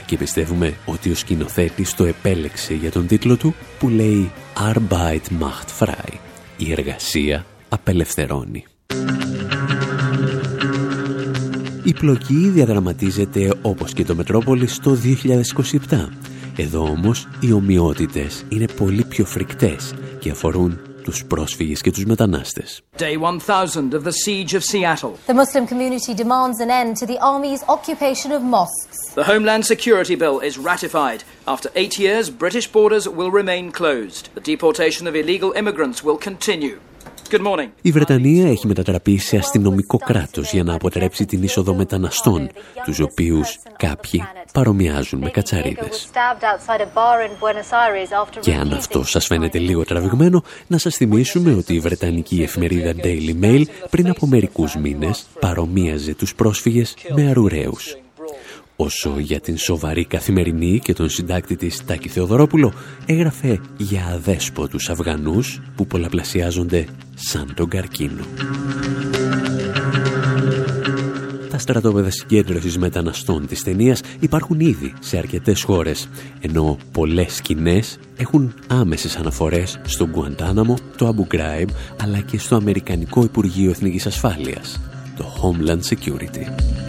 και 0.05 0.17
πιστεύουμε 0.17 0.73
ότι 0.85 1.11
ο 1.11 1.15
σκηνοθέτης 1.15 1.93
το 1.93 2.03
επέλεξε 2.05 2.73
για 2.73 2.91
τον 2.91 3.07
τίτλο 3.07 3.37
του 3.37 3.55
που 3.79 3.89
λέει 3.89 4.31
Arbeit 4.73 5.41
macht 5.41 5.83
frei. 5.83 6.13
Η 6.57 6.71
εργασία 6.71 7.45
απελευθερώνει. 7.69 8.65
Η 11.83 11.93
πλοκή 11.93 12.49
διαδραματίζεται 12.49 13.53
όπως 13.61 13.93
και 13.93 14.03
το 14.03 14.15
Μετρόπολης 14.15 14.79
το 14.79 14.97
2027. 15.89 16.07
Εδώ 16.55 16.81
όμως 16.81 17.27
οι 17.39 17.51
ομοιότητες 17.51 18.45
είναι 18.49 18.65
πολύ 18.77 19.03
πιο 19.03 19.25
φρικτές 19.25 19.93
και 20.19 20.29
αφορούν 20.29 20.79
τους 21.02 21.24
πρόσφυγες 21.24 21.80
και 21.80 21.90
τους 21.90 22.04
μετανάστες. 22.04 22.82
Day 22.98 23.16
1000 23.18 23.92
of 23.92 24.02
the 24.02 24.12
siege 24.12 24.54
of 24.54 24.62
Seattle. 24.62 25.12
The 25.26 25.34
Muslim 25.34 25.66
community 25.66 26.14
demands 26.14 26.58
an 26.60 26.70
end 26.70 26.96
to 27.00 27.06
the 27.06 27.18
army's 27.32 27.62
occupation 27.76 28.30
of 28.36 28.40
mosques. 28.54 28.98
The 29.14 29.28
Homeland 29.32 29.64
Security 29.74 30.16
Bill 30.22 30.38
is 30.48 30.54
ratified. 30.72 31.20
After 31.54 31.68
eight 31.80 31.94
years, 32.04 32.24
British 32.44 32.66
borders 32.76 33.04
will 33.18 33.32
remain 33.40 33.64
closed. 33.80 34.24
The 34.38 34.44
deportation 34.52 35.04
of 35.08 35.14
illegal 35.22 35.50
immigrants 35.60 35.98
will 36.06 36.18
continue. 36.28 36.76
Η 37.81 37.91
Βρετανία 37.91 38.47
έχει 38.47 38.67
μετατραπεί 38.67 39.17
σε 39.17 39.37
αστυνομικό 39.37 39.97
κράτος 39.97 40.51
για 40.53 40.63
να 40.63 40.73
αποτρέψει 40.73 41.25
την 41.25 41.43
είσοδο 41.43 41.73
μεταναστών, 41.73 42.49
τους 42.85 42.99
οποίους 42.99 43.59
κάποιοι 43.77 44.23
παρομοιάζουν 44.53 45.19
με 45.19 45.29
κατσαρίδες. 45.29 46.09
Και 48.39 48.53
αν 48.53 48.73
αυτό 48.73 49.03
σας 49.03 49.25
φαίνεται 49.25 49.57
λίγο 49.57 49.83
τραβηγμένο, 49.83 50.43
να 50.67 50.77
σας 50.77 50.95
θυμίσουμε 50.95 51.53
ότι 51.53 51.73
η 51.73 51.79
Βρετανική 51.79 52.41
εφημερίδα 52.41 52.93
Daily 53.03 53.43
Mail 53.43 53.63
πριν 53.89 54.09
από 54.09 54.27
μερικούς 54.27 54.75
μήνες 54.75 55.25
παρομοίαζε 55.39 56.15
τους 56.15 56.35
πρόσφυγες 56.35 56.95
με 57.15 57.29
αρουραίους. 57.29 57.97
Όσο 58.75 59.19
για 59.19 59.39
την 59.39 59.57
σοβαρή 59.57 60.05
καθημερινή 60.05 60.79
και 60.79 60.93
τον 60.93 61.09
συντάκτη 61.09 61.55
της 61.55 61.85
Τάκη 61.85 62.09
Θεοδωρόπουλο 62.09 62.73
έγραφε 63.05 63.59
για 63.77 64.05
αδέσποτους 64.13 64.89
Αφγανούς 64.89 65.61
που 65.75 65.87
πολλαπλασιάζονται 65.87 66.85
σαν 67.15 67.53
τον 67.55 67.69
καρκίνο. 67.69 68.23
Τα 71.49 71.57
στρατόπεδα 71.57 72.09
συγκέντρωσης 72.09 72.77
μεταναστών 72.77 73.47
της 73.47 73.63
ταινίας 73.63 74.01
υπάρχουν 74.19 74.59
ήδη 74.59 74.93
σε 74.99 75.17
αρκετές 75.17 75.63
χώρες, 75.63 76.09
ενώ 76.41 76.77
πολλές 76.91 77.35
σκηνές 77.35 77.99
έχουν 78.17 78.53
άμεσες 78.67 79.15
αναφορές 79.15 79.79
στο 79.83 80.07
Γκουαντάναμο, 80.07 80.77
το 80.97 81.07
Αμπου 81.07 81.27
Ghraib, 81.31 81.67
αλλά 82.01 82.19
και 82.19 82.39
στο 82.39 82.55
Αμερικανικό 82.55 83.23
Υπουργείο 83.23 83.69
Εθνικής 83.69 84.05
Ασφάλειας, 84.05 84.79
το 85.17 85.25
Homeland 85.41 85.81
Security. 85.95 86.82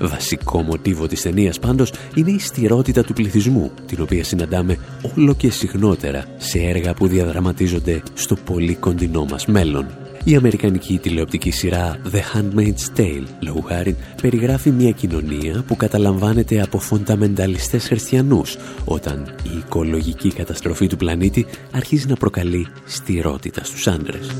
Βασικό 0.00 0.62
μοτίβο 0.62 1.06
της 1.06 1.22
ταινίας 1.22 1.58
πάντως 1.58 1.92
είναι 2.14 2.30
η 2.30 2.38
στηρότητα 2.38 3.04
του 3.04 3.12
πληθυσμού, 3.12 3.70
την 3.86 4.00
οποία 4.02 4.24
συναντάμε 4.24 4.78
όλο 5.16 5.34
και 5.34 5.50
συχνότερα 5.50 6.24
σε 6.36 6.58
έργα 6.58 6.94
που 6.94 7.06
διαδραματίζονται 7.06 8.02
στο 8.14 8.34
πολύ 8.34 8.74
κοντινό 8.74 9.24
μας 9.24 9.46
μέλλον. 9.46 9.86
Η 10.24 10.34
αμερικανική 10.34 10.98
τηλεοπτική 10.98 11.50
σειρά 11.50 12.00
The 12.12 12.36
Handmaid's 12.36 12.98
Tale, 12.98 13.24
λόγου 13.40 13.62
χάρη, 13.62 13.96
περιγράφει 14.22 14.70
μια 14.70 14.90
κοινωνία 14.90 15.64
που 15.66 15.76
καταλαμβάνεται 15.76 16.62
από 16.62 16.78
φονταμενταλιστές 16.78 17.86
χριστιανούς, 17.86 18.56
όταν 18.84 19.34
η 19.42 19.56
οικολογική 19.58 20.32
καταστροφή 20.32 20.86
του 20.86 20.96
πλανήτη 20.96 21.46
αρχίζει 21.72 22.06
να 22.06 22.14
προκαλεί 22.14 22.66
στηρότητα 22.86 23.64
στους 23.64 23.86
άντρες. 23.86 24.30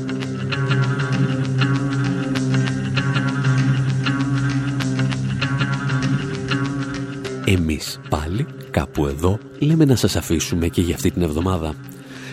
Εμείς 7.51 7.99
πάλι, 8.09 8.45
κάπου 8.71 9.07
εδώ, 9.07 9.39
λέμε 9.59 9.85
να 9.85 9.95
σας 9.95 10.15
αφήσουμε 10.15 10.67
και 10.67 10.81
για 10.81 10.95
αυτή 10.95 11.11
την 11.11 11.21
εβδομάδα. 11.21 11.73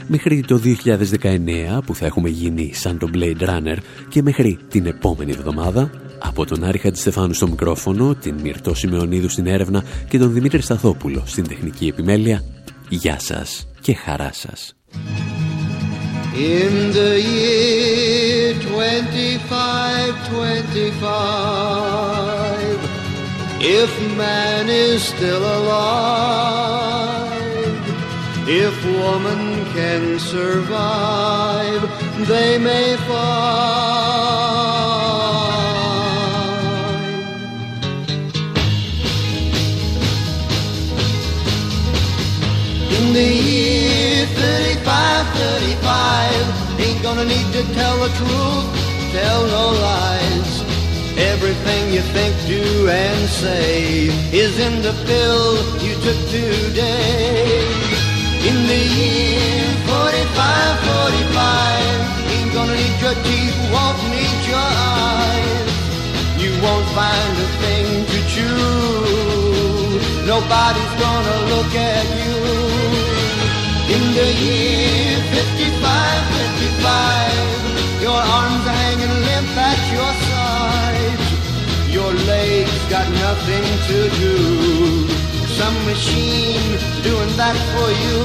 Μέχρι 0.06 0.40
το 0.40 0.60
2019 0.64 1.82
που 1.86 1.94
θα 1.94 2.06
έχουμε 2.06 2.28
γίνει 2.28 2.70
σαν 2.74 2.98
το 2.98 3.10
Blade 3.14 3.48
Runner 3.48 3.76
και 4.08 4.22
μέχρι 4.22 4.58
την 4.68 4.86
επόμενη 4.86 5.30
εβδομάδα 5.30 5.90
από 6.18 6.44
τον 6.44 6.64
Άρη 6.64 6.78
Χαντιστεφάνου 6.78 7.32
στο 7.32 7.48
μικρόφωνο, 7.48 8.14
την 8.14 8.34
Μυρτώ 8.42 8.74
Σιμεωνίδου 8.74 9.28
στην 9.28 9.46
έρευνα 9.46 9.84
και 10.08 10.18
τον 10.18 10.32
Δημήτρη 10.32 10.60
Σταθόπουλο 10.60 11.22
στην 11.26 11.48
τεχνική 11.48 11.86
επιμέλεια. 11.86 12.44
Γεια 12.88 13.18
σας 13.18 13.68
και 13.80 13.94
χαρά 13.94 14.30
σας. 14.32 14.76
In 16.36 16.92
the 16.96 17.12
year 17.32 17.96
25, 21.00 21.95
If 23.68 23.90
man 24.16 24.68
is 24.68 25.02
still 25.02 25.42
alive, 25.42 26.86
If 28.46 28.84
woman 28.84 29.64
can 29.74 30.20
survive, 30.20 31.82
they 32.28 32.58
may 32.58 32.96
find. 33.08 33.26
In 42.96 43.12
the 43.12 43.30
year 43.50 44.26
35, 44.26 45.26
35, 45.34 46.80
ain't 46.80 47.02
gonna 47.02 47.24
need 47.24 47.52
to 47.52 47.64
tell 47.74 47.98
the 47.98 48.10
truth, 48.14 48.66
tell 49.10 49.44
no 49.48 49.70
lies. 49.82 50.55
Everything 51.18 51.94
you 51.94 52.02
think, 52.12 52.36
do, 52.46 52.88
and 52.88 53.28
say 53.28 54.08
is 54.32 54.58
in 54.58 54.82
the 54.82 54.92
pill 55.08 55.56
you 55.80 55.94
took 56.04 56.20
today. 56.28 57.64
In 58.44 58.56
the 58.68 58.82
year 59.00 59.64
45, 59.88 60.76
45, 60.92 62.36
ain't 62.36 62.52
gonna 62.52 62.76
need 62.76 63.00
your 63.00 63.16
teeth, 63.24 63.56
won't 63.72 64.00
need 64.12 64.40
your 64.44 64.60
eyes. 64.60 65.72
You 66.36 66.52
won't 66.60 66.88
find 66.92 67.34
a 67.46 67.48
thing 67.64 67.88
to 68.12 68.18
chew. 68.32 69.96
Nobody's 70.26 70.94
gonna 71.00 71.38
look 71.52 71.72
at 71.74 72.06
you. 72.20 72.36
In 73.88 74.04
the 74.12 74.28
year 74.44 75.16
55, 75.32 76.22
55, 76.52 77.65
your 78.06 78.22
arms 78.38 78.64
are 78.70 78.78
hanging 78.86 79.16
limp 79.28 79.52
at 79.70 79.80
your 79.96 80.12
sides. 80.30 81.26
Your 81.96 82.12
legs 82.32 82.78
got 82.94 83.06
nothing 83.26 83.66
to 83.88 83.98
do. 84.22 84.36
Some 85.58 85.76
machine 85.90 86.68
doing 87.08 87.32
that 87.40 87.56
for 87.72 87.88
you. 88.04 88.18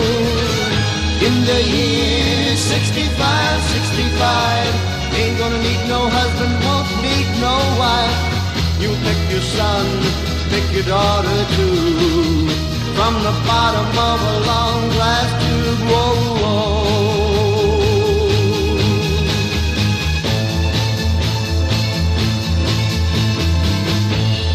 In 1.28 1.36
the 1.50 1.60
year 1.78 2.56
65, 2.56 3.62
65, 3.78 5.18
ain't 5.20 5.38
gonna 5.42 5.62
need 5.68 5.82
no 5.94 6.02
husband, 6.20 6.54
won't 6.66 6.90
need 7.08 7.30
no 7.48 7.56
wife. 7.82 8.20
You 8.84 8.92
pick 9.06 9.20
your 9.34 9.46
son, 9.58 9.86
pick 10.54 10.66
your 10.78 10.88
daughter 10.96 11.40
too. 11.58 12.50
From 12.98 13.14
the 13.28 13.36
bottom 13.50 13.90
of 14.10 14.18
a 14.34 14.36
long 14.52 14.80
glass 14.96 15.30
tube, 15.42 15.82
whoa, 15.90 16.14
whoa. 16.44 16.91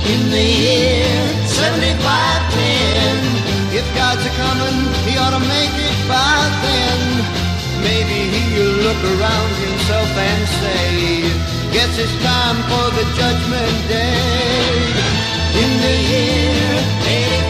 In 0.07 0.31
the 0.31 0.39
year 0.39 1.11
75, 1.51 1.99
10, 1.99 3.75
if 3.75 3.87
God's 3.99 4.23
a 4.23 4.31
coming, 4.39 4.79
he 5.03 5.19
ought 5.19 5.35
to 5.35 5.43
make 5.43 5.75
it 5.75 5.99
by 6.07 6.39
then. 6.63 7.01
Maybe 7.83 8.31
he'll 8.31 8.87
look 8.87 9.03
around 9.03 9.53
himself 9.67 10.07
and 10.15 10.43
say, 10.63 11.27
Guess 11.75 11.99
it's 11.99 12.17
time 12.23 12.59
for 12.71 12.87
the 12.95 13.07
judgment 13.19 13.77
day. 13.91 14.79
In 15.59 15.71
the 15.83 15.97
year 16.15 16.71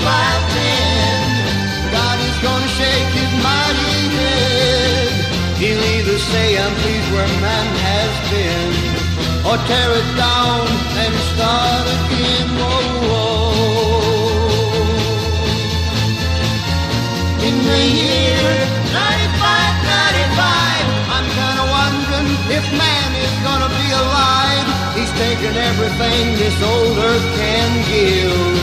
85, 0.01 0.57
10, 0.57 1.93
God 1.93 2.17
is 2.25 2.37
gonna 2.41 2.73
shake 2.81 3.11
his 3.21 3.33
mighty 3.45 4.01
head. 4.17 5.13
He'll 5.61 5.85
either 6.01 6.19
say, 6.33 6.57
I'm 6.57 6.73
pleased 6.81 7.09
where 7.13 7.33
man 7.45 7.69
has 7.85 8.13
been, 8.33 8.73
or 9.45 9.57
tear 9.69 9.91
it 10.01 10.09
down 10.17 10.65
and 11.05 11.15
start 11.37 11.96
if 22.57 22.67
man 22.73 23.11
is 23.27 23.35
gonna 23.45 23.69
be 23.69 23.89
alive. 24.03 24.69
He's 24.97 25.13
taken 25.21 25.53
everything 25.71 26.23
this 26.41 26.57
old 26.73 26.97
earth 27.09 27.29
can 27.37 27.71
give, 27.93 28.57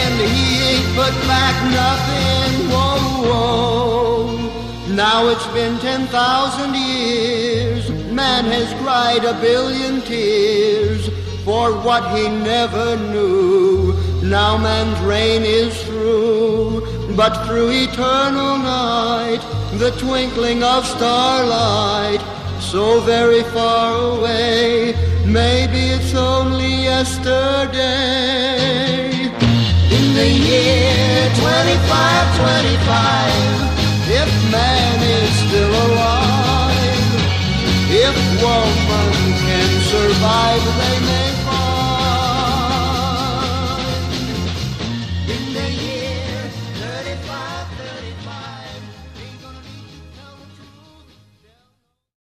and 0.00 0.14
he 0.34 0.46
ain't 0.70 0.90
put 0.98 1.14
back 1.30 1.56
nothing. 1.82 2.50
Whoa, 2.72 2.98
whoa. 3.28 4.94
Now 4.94 5.28
it's 5.28 5.46
been 5.58 5.78
10,000 5.78 6.74
years. 6.74 7.88
Man 8.10 8.44
has 8.46 8.68
cried 8.82 9.24
a 9.24 9.34
billion 9.40 10.00
tears 10.02 11.08
for 11.44 11.72
what 11.86 12.02
he 12.16 12.28
never 12.28 12.96
knew. 12.96 13.94
Now 14.24 14.56
man's 14.56 15.00
reign 15.00 15.42
is 15.44 15.74
through, 15.84 17.14
but 17.14 17.46
through 17.46 17.70
eternal 17.70 18.58
night, 18.58 19.42
the 19.78 19.92
twinkling 19.92 20.64
of 20.64 20.84
starlight, 20.84 22.20
so 22.60 23.00
very 23.00 23.42
far 23.42 23.94
away, 24.18 24.94
maybe 25.26 25.80
it's 25.96 26.14
only 26.14 26.84
yesterday. 26.84 27.70
In 29.96 30.14
the 30.14 30.28
year 30.28 31.30
25, 31.40 32.36
25, 32.36 33.70
if 34.22 34.30
man 34.52 35.02
is 35.02 35.30
still 35.48 35.74
alive, 35.86 37.10
if 37.90 38.14
woman 38.42 39.10
can 39.46 39.70
survive, 39.90 40.64
they 40.78 40.96
may 41.06 41.19